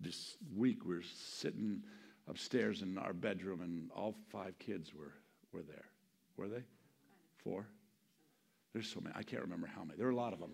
This 0.00 0.36
week 0.56 0.84
we 0.84 0.96
we're 0.96 1.02
sitting 1.02 1.82
upstairs 2.28 2.82
in 2.82 2.98
our 2.98 3.12
bedroom 3.12 3.60
and 3.60 3.90
all 3.94 4.16
five 4.30 4.58
kids 4.58 4.92
were, 4.92 5.12
were 5.52 5.62
there. 5.62 5.84
Were 6.36 6.48
they? 6.48 6.62
Four? 7.38 7.66
There's 8.72 8.88
so 8.88 9.00
many. 9.00 9.14
I 9.16 9.22
can't 9.22 9.42
remember 9.42 9.68
how 9.68 9.84
many. 9.84 9.96
There 9.96 10.08
are 10.08 10.10
a 10.10 10.16
lot 10.16 10.32
of 10.32 10.40
them. 10.40 10.52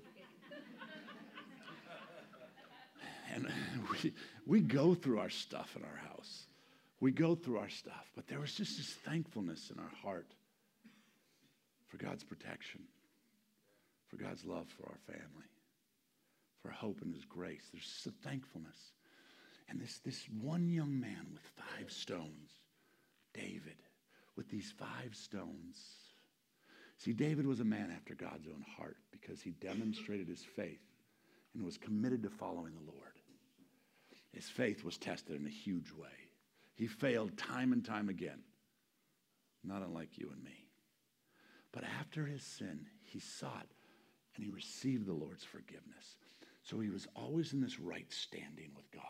and 3.35 3.49
we, 3.91 4.13
we 4.47 4.61
go 4.61 4.95
through 4.95 5.19
our 5.19 5.31
stuff 5.31 5.75
in 5.77 5.83
our 5.83 6.01
house. 6.09 6.47
We 7.03 7.11
go 7.11 7.35
through 7.35 7.59
our 7.59 7.69
stuff. 7.69 8.13
But 8.15 8.29
there 8.29 8.39
was 8.39 8.55
just 8.55 8.77
this 8.77 8.93
thankfulness 9.05 9.73
in 9.75 9.81
our 9.81 9.91
heart 10.05 10.29
for 11.89 11.97
God's 11.97 12.23
protection, 12.23 12.83
for 14.07 14.15
God's 14.19 14.45
love 14.45 14.69
for 14.69 14.85
our 14.85 14.99
family, 15.13 15.51
for 16.63 16.71
hope 16.71 17.03
and 17.03 17.13
his 17.13 17.25
grace. 17.25 17.65
There's 17.73 17.85
just 17.85 18.07
a 18.07 18.29
thankfulness. 18.29 18.77
And 19.69 19.81
this, 19.81 19.99
this 20.05 20.29
one 20.41 20.69
young 20.69 21.01
man 21.01 21.27
with 21.33 21.43
five 21.57 21.91
stones, 21.91 22.53
David, 23.35 23.83
with 24.37 24.49
these 24.49 24.73
five 24.79 25.17
stones. 25.17 25.81
See, 26.99 27.13
David 27.13 27.49
was 27.49 27.59
a 27.59 27.65
man 27.65 27.93
after 27.97 28.15
God's 28.15 28.47
own 28.47 28.65
heart 28.79 28.99
because 29.11 29.43
he 29.43 29.51
demonstrated 29.51 30.29
his 30.29 30.45
faith 30.55 30.87
and 31.53 31.65
was 31.65 31.79
committed 31.79 32.23
to 32.23 32.31
following 32.31 32.75
the 32.75 32.93
Lord. 32.93 33.19
His 34.33 34.49
faith 34.49 34.85
was 34.85 34.99
tested 34.99 35.41
in 35.41 35.49
a 35.49 35.51
huge 35.51 35.91
way. 35.91 36.22
He 36.75 36.87
failed 36.87 37.37
time 37.37 37.73
and 37.73 37.85
time 37.85 38.09
again, 38.09 38.41
not 39.63 39.83
unlike 39.83 40.19
you 40.19 40.31
and 40.33 40.43
me. 40.43 40.69
But 41.73 41.85
after 42.01 42.27
his 42.27 42.43
sin, 42.43 42.87
he 43.03 43.19
sought 43.19 43.67
and 44.35 44.45
he 44.45 44.51
received 44.51 45.07
the 45.07 45.13
Lord's 45.13 45.45
forgiveness. 45.45 46.17
So 46.63 46.79
he 46.81 46.91
was 46.91 47.07
always 47.15 47.53
in 47.53 47.61
this 47.61 47.81
right 47.81 48.11
standing 48.11 48.71
with 48.77 48.91
God. 48.91 49.03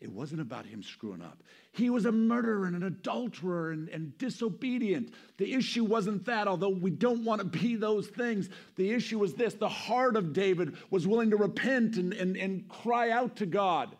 It 0.00 0.10
wasn't 0.10 0.40
about 0.40 0.66
him 0.66 0.82
screwing 0.82 1.22
up. 1.22 1.42
He 1.70 1.88
was 1.88 2.06
a 2.06 2.12
murderer 2.12 2.66
and 2.66 2.74
an 2.74 2.82
adulterer 2.82 3.70
and, 3.70 3.88
and, 3.88 4.18
disobedient. 4.18 5.14
The 5.36 5.52
issue 5.52 5.84
wasn't 5.84 6.24
that, 6.24 6.48
although 6.48 6.70
we 6.70 6.90
don't 6.90 7.24
want 7.24 7.40
to 7.40 7.46
be 7.46 7.76
those 7.76 8.08
things. 8.08 8.48
The 8.74 8.90
issue 8.90 9.20
was 9.20 9.34
this 9.34 9.54
the 9.54 9.68
heart 9.68 10.16
of 10.16 10.32
David 10.32 10.76
was 10.90 11.06
willing 11.06 11.30
to 11.30 11.36
repent 11.36 11.96
and, 11.98 12.12
and, 12.14 12.36
and 12.36 12.68
cry 12.68 13.10
out 13.10 13.36
to 13.36 13.46
God. 13.46 13.96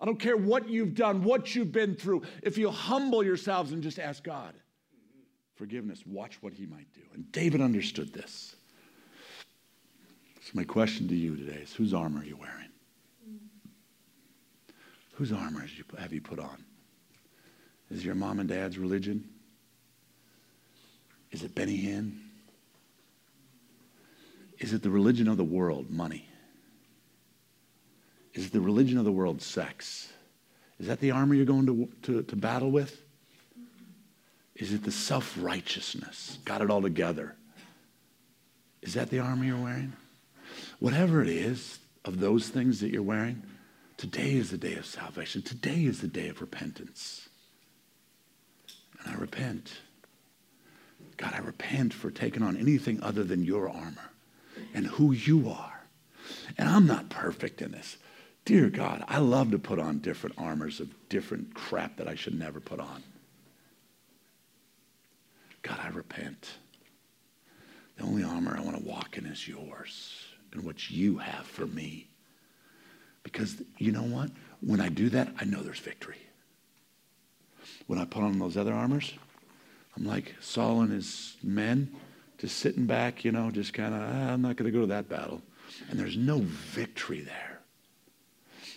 I 0.00 0.04
don't 0.04 0.18
care 0.18 0.36
what 0.36 0.68
you've 0.68 0.94
done, 0.94 1.24
what 1.24 1.54
you've 1.54 1.72
been 1.72 1.94
through. 1.94 2.22
If 2.42 2.56
you 2.56 2.70
humble 2.70 3.24
yourselves 3.24 3.72
and 3.72 3.82
just 3.82 3.98
ask 3.98 4.22
God 4.22 4.54
forgiveness, 5.56 6.04
watch 6.06 6.40
what 6.40 6.52
he 6.52 6.66
might 6.66 6.86
do. 6.94 7.00
And 7.14 7.30
David 7.32 7.60
understood 7.60 8.12
this. 8.12 8.54
So, 10.40 10.52
my 10.54 10.62
question 10.62 11.08
to 11.08 11.16
you 11.16 11.36
today 11.36 11.58
is 11.62 11.74
whose 11.74 11.92
armor 11.92 12.20
are 12.20 12.24
you 12.24 12.36
wearing? 12.36 12.68
Whose 15.14 15.32
armor 15.32 15.66
have 15.98 16.12
you 16.12 16.20
put 16.20 16.38
on? 16.38 16.64
Is 17.90 17.98
it 17.98 18.04
your 18.04 18.14
mom 18.14 18.38
and 18.38 18.48
dad's 18.48 18.78
religion? 18.78 19.28
Is 21.32 21.42
it 21.42 21.56
Benny 21.56 21.76
Hinn? 21.76 22.20
Is 24.58 24.72
it 24.72 24.82
the 24.82 24.90
religion 24.90 25.26
of 25.26 25.36
the 25.36 25.44
world, 25.44 25.90
money? 25.90 26.27
Is 28.38 28.50
the 28.50 28.60
religion 28.60 28.98
of 28.98 29.04
the 29.04 29.12
world, 29.12 29.42
sex? 29.42 30.12
Is 30.78 30.86
that 30.86 31.00
the 31.00 31.10
armor 31.10 31.34
you're 31.34 31.44
going 31.44 31.66
to, 31.66 31.88
to, 32.02 32.22
to 32.22 32.36
battle 32.36 32.70
with? 32.70 33.02
Is 34.54 34.72
it 34.72 34.84
the 34.84 34.92
self 34.92 35.36
righteousness? 35.40 36.38
Got 36.44 36.62
it 36.62 36.70
all 36.70 36.82
together? 36.82 37.34
Is 38.82 38.94
that 38.94 39.10
the 39.10 39.18
armor 39.18 39.44
you're 39.44 39.62
wearing? 39.62 39.92
Whatever 40.78 41.20
it 41.22 41.28
is 41.28 41.80
of 42.04 42.20
those 42.20 42.48
things 42.48 42.80
that 42.80 42.90
you're 42.90 43.02
wearing, 43.02 43.42
Today 43.98 44.34
is 44.34 44.52
the 44.52 44.58
day 44.58 44.74
of 44.74 44.86
salvation. 44.86 45.42
Today 45.42 45.84
is 45.84 46.00
the 46.00 46.06
day 46.06 46.28
of 46.28 46.40
repentance. 46.40 47.28
And 49.02 49.12
I 49.12 49.18
repent. 49.18 49.72
God, 51.16 51.34
I 51.34 51.38
repent 51.38 51.92
for 51.92 52.12
taking 52.12 52.44
on 52.44 52.56
anything 52.56 53.02
other 53.02 53.24
than 53.24 53.42
your 53.42 53.68
armor 53.68 54.12
and 54.72 54.86
who 54.86 55.10
you 55.10 55.50
are. 55.50 55.82
And 56.56 56.68
I'm 56.68 56.86
not 56.86 57.10
perfect 57.10 57.60
in 57.60 57.72
this. 57.72 57.96
Dear 58.48 58.70
God, 58.70 59.04
I 59.08 59.18
love 59.18 59.50
to 59.50 59.58
put 59.58 59.78
on 59.78 59.98
different 59.98 60.36
armors 60.38 60.80
of 60.80 60.88
different 61.10 61.52
crap 61.52 61.98
that 61.98 62.08
I 62.08 62.14
should 62.14 62.32
never 62.32 62.60
put 62.60 62.80
on. 62.80 63.02
God, 65.60 65.78
I 65.84 65.88
repent. 65.88 66.48
The 67.98 68.04
only 68.04 68.24
armor 68.24 68.56
I 68.56 68.62
want 68.62 68.78
to 68.78 68.88
walk 68.88 69.18
in 69.18 69.26
is 69.26 69.46
yours 69.46 70.24
and 70.54 70.64
what 70.64 70.88
you 70.90 71.18
have 71.18 71.44
for 71.44 71.66
me. 71.66 72.08
Because 73.22 73.62
you 73.76 73.92
know 73.92 74.04
what? 74.04 74.30
When 74.62 74.80
I 74.80 74.88
do 74.88 75.10
that, 75.10 75.28
I 75.38 75.44
know 75.44 75.60
there's 75.62 75.78
victory. 75.78 76.22
When 77.86 77.98
I 77.98 78.06
put 78.06 78.22
on 78.22 78.38
those 78.38 78.56
other 78.56 78.72
armors, 78.72 79.12
I'm 79.94 80.06
like 80.06 80.34
Saul 80.40 80.80
and 80.80 80.90
his 80.90 81.36
men, 81.42 81.94
just 82.38 82.56
sitting 82.56 82.86
back, 82.86 83.26
you 83.26 83.30
know, 83.30 83.50
just 83.50 83.74
kind 83.74 83.94
of, 83.94 84.00
ah, 84.00 84.32
I'm 84.32 84.40
not 84.40 84.56
going 84.56 84.72
to 84.72 84.74
go 84.74 84.80
to 84.80 84.86
that 84.94 85.10
battle. 85.10 85.42
And 85.90 86.00
there's 86.00 86.16
no 86.16 86.38
victory 86.38 87.20
there. 87.20 87.57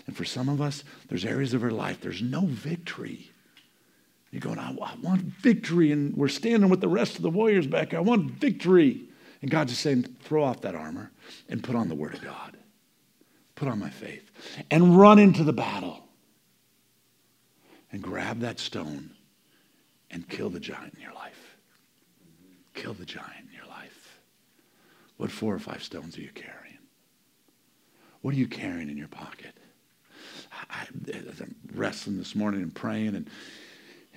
And 0.07 0.15
for 0.15 0.25
some 0.25 0.49
of 0.49 0.61
us, 0.61 0.83
there's 1.07 1.25
areas 1.25 1.53
of 1.53 1.63
our 1.63 1.71
life, 1.71 2.01
there's 2.01 2.21
no 2.21 2.41
victory. 2.41 3.31
You're 4.31 4.41
going, 4.41 4.59
I, 4.59 4.71
I 4.71 4.95
want 5.01 5.21
victory. 5.21 5.91
And 5.91 6.15
we're 6.15 6.29
standing 6.29 6.69
with 6.69 6.79
the 6.79 6.87
rest 6.87 7.17
of 7.17 7.21
the 7.21 7.29
warriors 7.29 7.67
back. 7.67 7.93
I 7.93 7.99
want 7.99 8.31
victory. 8.31 9.03
And 9.41 9.51
God's 9.51 9.71
just 9.71 9.81
saying, 9.81 10.03
throw 10.21 10.43
off 10.43 10.61
that 10.61 10.75
armor 10.75 11.11
and 11.49 11.63
put 11.63 11.75
on 11.75 11.89
the 11.89 11.95
Word 11.95 12.13
of 12.13 12.21
God 12.21 12.55
put 13.61 13.69
on 13.69 13.77
my 13.77 13.91
faith, 13.91 14.31
and 14.71 14.97
run 14.97 15.19
into 15.19 15.43
the 15.43 15.53
battle 15.53 15.99
and 17.91 18.01
grab 18.01 18.39
that 18.39 18.59
stone 18.59 19.11
and 20.09 20.27
kill 20.27 20.49
the 20.49 20.59
giant 20.59 20.95
in 20.95 20.99
your 20.99 21.13
life. 21.13 21.57
Kill 22.73 22.95
the 22.95 23.05
giant 23.05 23.45
in 23.47 23.55
your 23.55 23.67
life. 23.67 24.19
What 25.17 25.29
four 25.29 25.53
or 25.53 25.59
five 25.59 25.83
stones 25.83 26.17
are 26.17 26.21
you 26.21 26.31
carrying? 26.33 26.79
What 28.23 28.33
are 28.33 28.37
you 28.37 28.47
carrying 28.47 28.89
in 28.89 28.97
your 28.97 29.07
pocket? 29.07 29.55
I, 30.69 30.87
am 31.13 31.55
wrestling 31.73 32.17
this 32.17 32.35
morning 32.35 32.61
and 32.61 32.73
praying 32.73 33.15
and, 33.15 33.29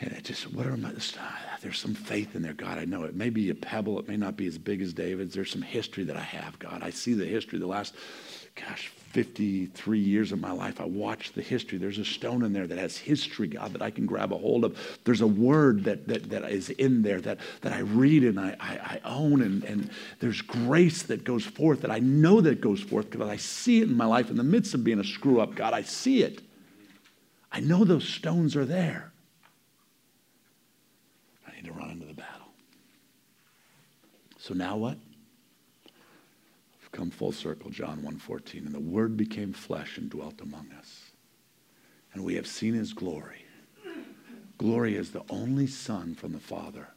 and 0.01 0.13
it 0.13 0.25
just, 0.25 0.53
what 0.53 0.67
are 0.67 0.77
my, 0.77 0.91
uh, 0.91 0.93
there's 1.61 1.79
some 1.79 1.95
faith 1.95 2.35
in 2.35 2.43
there, 2.43 2.53
God. 2.53 2.79
I 2.79 2.85
know 2.85 3.05
it 3.05 3.15
may 3.15 3.31
be 3.31 3.51
a 3.51 3.55
pebble. 3.55 3.99
It 3.99 4.09
may 4.09 4.17
not 4.17 4.37
be 4.37 4.47
as 4.47 4.59
big 4.59 4.83
as 4.83 4.93
David's. 4.93 5.35
There's 5.35 5.51
some 5.51 5.63
history 5.63 6.05
that 6.05 6.17
I 6.17 6.23
have, 6.23 6.59
God. 6.59 6.81
I 6.83 6.91
see 6.91 7.15
the 7.15 7.25
history 7.25 7.59
the 7.59 7.67
last, 7.67 7.95
gosh, 8.55 8.93
53 9.11 9.99
years 9.99 10.33
of 10.33 10.41
my 10.41 10.53
life, 10.53 10.81
I 10.81 10.85
watched 10.85 11.35
the 11.35 11.43
history. 11.43 11.79
There's 11.79 11.99
a 11.99 12.05
stone 12.05 12.45
in 12.45 12.53
there 12.53 12.67
that 12.67 12.79
has 12.79 12.97
history, 12.97 13.49
God, 13.49 13.73
that 13.73 13.83
I 13.83 13.91
can 13.91 14.07
grab 14.07 14.33
a 14.33 14.39
hold 14.39 14.65
of. 14.65 14.99
There's 15.05 15.21
a 15.21 15.27
word 15.27 15.85
that, 15.85 16.07
that, 16.09 16.31
that 16.31 16.51
is 16.51 16.71
in 16.71 17.03
there 17.03 17.21
that, 17.21 17.39
that 17.63 17.73
I 17.73 17.81
read 17.81 18.25
and 18.25 18.39
I, 18.39 18.57
I, 18.61 18.75
I 18.75 19.01
own, 19.05 19.43
and, 19.43 19.65
and 19.65 19.91
there's 20.21 20.41
grace 20.41 21.03
that 21.05 21.25
goes 21.25 21.45
forth 21.45 21.81
that 21.83 21.91
I 21.91 21.99
know 21.99 22.41
that 22.41 22.61
goes 22.61 22.81
forth 22.81 23.11
because 23.11 23.29
I 23.29 23.37
see 23.37 23.81
it 23.81 23.89
in 23.89 23.97
my 23.97 24.07
life 24.07 24.31
in 24.31 24.37
the 24.37 24.45
midst 24.45 24.75
of 24.75 24.85
being 24.85 25.01
a 25.01 25.05
screw 25.05 25.41
up, 25.41 25.55
God. 25.55 25.73
I 25.73 25.83
see 25.83 26.23
it. 26.23 26.43
I 27.51 27.61
know 27.61 27.85
those 27.85 28.09
stones 28.09 28.57
are 28.57 28.65
there. 28.65 29.13
I 31.47 31.55
need 31.55 31.65
to 31.67 31.73
run 31.73 31.91
into 31.91 32.07
the 32.07 32.15
battle. 32.15 32.49
So 34.39 34.55
now 34.55 34.77
what? 34.77 34.99
Come 36.95 37.11
full 37.11 37.33
circle, 37.33 37.71
John 37.71 38.01
1.14. 38.01 38.67
And 38.67 38.75
the 38.75 38.81
Word 38.81 39.17
became 39.17 39.53
flesh 39.53 39.99
and 39.99 40.09
dwelt 40.09 40.41
among 40.41 40.69
us. 40.79 41.11
And 42.13 42.25
we 42.25 42.37
have 42.37 42.47
seen 42.47 42.75
his 42.75 42.93
glory. 42.93 43.45
Glory 44.57 44.95
is 44.97 45.11
the 45.11 45.25
only 45.29 45.67
Son 45.67 46.15
from 46.15 46.33
the 46.33 46.39
Father, 46.39 46.89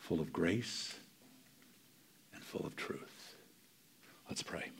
full 0.00 0.20
of 0.20 0.32
grace 0.32 0.96
and 2.34 2.42
full 2.42 2.66
of 2.66 2.74
truth. 2.74 3.36
Let's 4.28 4.42
pray. 4.42 4.70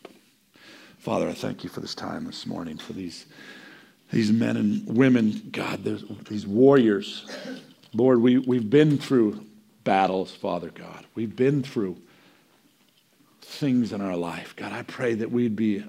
Father, 0.98 1.28
I 1.28 1.32
thank 1.32 1.62
you 1.62 1.70
for 1.70 1.80
this 1.80 1.94
time 1.94 2.24
this 2.24 2.46
morning, 2.46 2.76
for 2.76 2.92
these, 2.92 3.26
these 4.12 4.32
men 4.32 4.56
and 4.56 4.86
women, 4.96 5.48
God, 5.52 5.84
these 6.28 6.46
warriors. 6.46 7.30
Lord, 7.94 8.20
we, 8.20 8.38
we've 8.38 8.68
been 8.68 8.98
through 8.98 9.46
battles, 9.84 10.32
Father 10.32 10.70
God. 10.70 11.06
We've 11.14 11.34
been 11.34 11.62
through 11.62 11.96
things 13.50 13.92
in 13.92 14.00
our 14.00 14.16
life. 14.16 14.54
God, 14.56 14.72
I 14.72 14.82
pray 14.82 15.14
that 15.14 15.30
we'd 15.30 15.56
be 15.56 15.84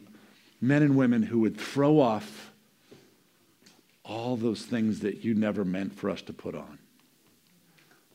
men 0.60 0.84
and 0.84 0.96
women 0.96 1.24
who 1.24 1.40
would 1.40 1.58
throw 1.58 2.00
off 2.00 2.52
all 4.04 4.36
those 4.36 4.64
things 4.64 5.00
that 5.02 5.24
you 5.24 5.34
never 5.34 5.64
meant 5.64 5.94
for 5.94 6.10
us 6.10 6.22
to 6.24 6.34
put 6.34 6.56
on. 6.56 6.80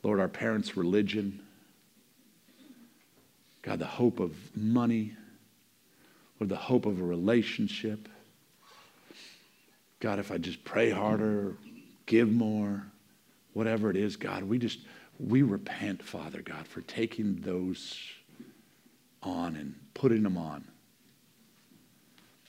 Lord, 0.03 0.19
our 0.19 0.27
parents' 0.27 0.77
religion, 0.77 1.39
God, 3.61 3.79
the 3.79 3.85
hope 3.85 4.19
of 4.19 4.35
money, 4.55 5.13
or 6.39 6.47
the 6.47 6.55
hope 6.55 6.85
of 6.85 6.99
a 6.99 7.03
relationship. 7.03 8.07
God, 9.99 10.19
if 10.19 10.31
I 10.31 10.37
just 10.37 10.63
pray 10.63 10.91
harder, 10.91 11.55
give 12.05 12.31
more, 12.31 12.83
whatever 13.53 13.89
it 13.89 13.97
is, 13.97 14.15
God, 14.15 14.43
we 14.43 14.59
just, 14.59 14.79
we 15.19 15.41
repent, 15.41 16.03
Father 16.03 16.41
God, 16.41 16.67
for 16.67 16.81
taking 16.81 17.41
those 17.41 17.97
on 19.23 19.55
and 19.55 19.75
putting 19.93 20.23
them 20.23 20.37
on. 20.37 20.65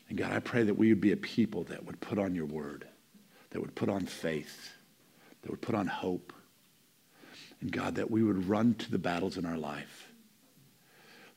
And 0.08 0.16
God, 0.16 0.32
I 0.32 0.40
pray 0.40 0.62
that 0.62 0.78
we 0.78 0.88
would 0.88 1.00
be 1.00 1.12
a 1.12 1.16
people 1.16 1.64
that 1.64 1.84
would 1.84 2.00
put 2.00 2.18
on 2.18 2.34
your 2.34 2.46
word, 2.46 2.86
that 3.50 3.60
would 3.60 3.74
put 3.74 3.88
on 3.88 4.06
faith, 4.06 4.72
that 5.42 5.50
would 5.50 5.60
put 5.60 5.74
on 5.74 5.86
hope. 5.86 6.32
And 7.60 7.70
God, 7.72 7.96
that 7.96 8.10
we 8.10 8.22
would 8.22 8.48
run 8.48 8.74
to 8.74 8.90
the 8.90 8.98
battles 8.98 9.36
in 9.36 9.44
our 9.44 9.58
life, 9.58 10.08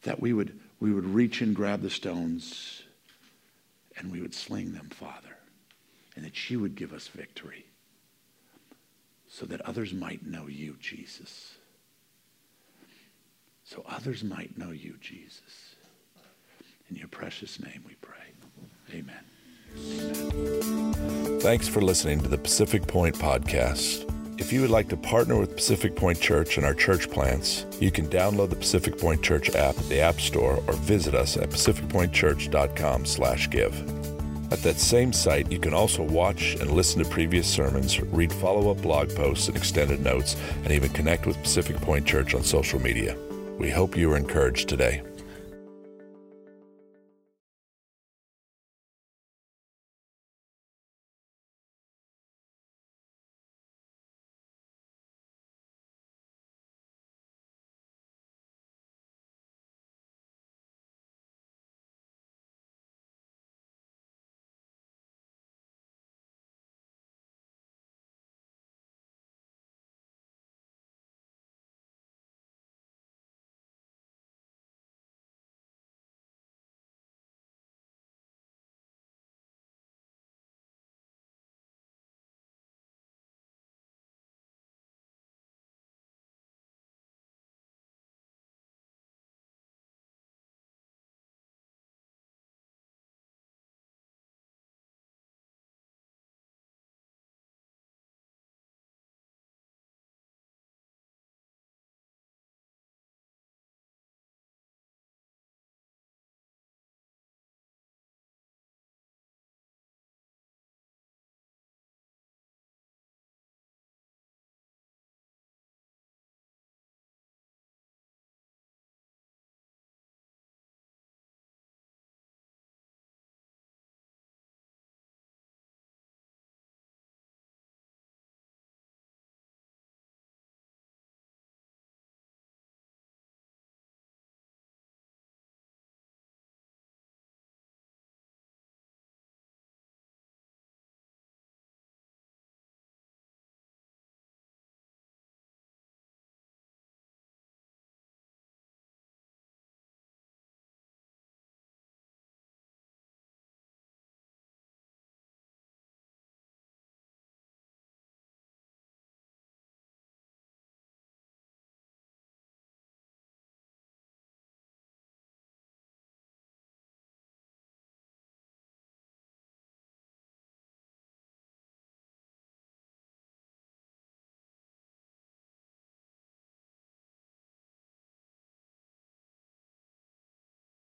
that 0.03 0.19
we 0.19 0.33
would, 0.33 0.59
we 0.79 0.93
would 0.93 1.05
reach 1.05 1.41
and 1.41 1.55
grab 1.55 1.81
the 1.81 1.89
stones 1.89 2.83
and 3.97 4.11
we 4.11 4.21
would 4.21 4.33
sling 4.33 4.73
them, 4.73 4.89
Father, 4.89 5.37
and 6.15 6.23
that 6.23 6.49
you 6.49 6.59
would 6.59 6.75
give 6.75 6.93
us 6.93 7.07
victory 7.07 7.65
so 9.27 9.45
that 9.45 9.61
others 9.61 9.93
might 9.93 10.25
know 10.25 10.47
you, 10.47 10.75
Jesus 10.79 11.55
so 13.71 13.83
others 13.87 14.23
might 14.23 14.57
know 14.57 14.71
you, 14.71 14.95
Jesus. 14.99 15.75
In 16.89 16.97
your 16.97 17.07
precious 17.07 17.57
name 17.61 17.85
we 17.87 17.95
pray. 18.01 18.17
Amen. 18.93 19.23
Thanks 21.39 21.69
for 21.69 21.81
listening 21.81 22.19
to 22.19 22.27
the 22.27 22.37
Pacific 22.37 22.85
Point 22.85 23.15
Podcast. 23.15 24.09
If 24.37 24.51
you 24.51 24.59
would 24.59 24.71
like 24.71 24.89
to 24.89 24.97
partner 24.97 25.39
with 25.39 25.55
Pacific 25.55 25.95
Point 25.95 26.19
Church 26.19 26.57
and 26.57 26.65
our 26.65 26.73
church 26.73 27.09
plants, 27.09 27.65
you 27.79 27.91
can 27.91 28.07
download 28.07 28.49
the 28.49 28.57
Pacific 28.57 28.97
Point 28.97 29.23
Church 29.23 29.49
app 29.51 29.77
at 29.77 29.87
the 29.87 30.01
App 30.01 30.19
Store 30.19 30.61
or 30.67 30.73
visit 30.73 31.15
us 31.15 31.37
at 31.37 31.49
pacificpointchurch.com 31.49 33.05
slash 33.05 33.49
give. 33.49 33.73
At 34.51 34.59
that 34.63 34.79
same 34.79 35.13
site, 35.13 35.49
you 35.49 35.59
can 35.59 35.73
also 35.73 36.03
watch 36.03 36.55
and 36.55 36.71
listen 36.71 37.01
to 37.01 37.09
previous 37.09 37.47
sermons, 37.47 38.01
read 38.01 38.33
follow-up 38.33 38.81
blog 38.81 39.15
posts 39.15 39.47
and 39.47 39.55
extended 39.55 40.03
notes, 40.03 40.35
and 40.65 40.73
even 40.73 40.89
connect 40.89 41.25
with 41.25 41.41
Pacific 41.41 41.77
Point 41.77 42.05
Church 42.05 42.35
on 42.35 42.43
social 42.43 42.81
media. 42.81 43.15
We 43.61 43.69
hope 43.69 43.95
you 43.95 44.11
are 44.11 44.17
encouraged 44.17 44.69
today. 44.69 45.03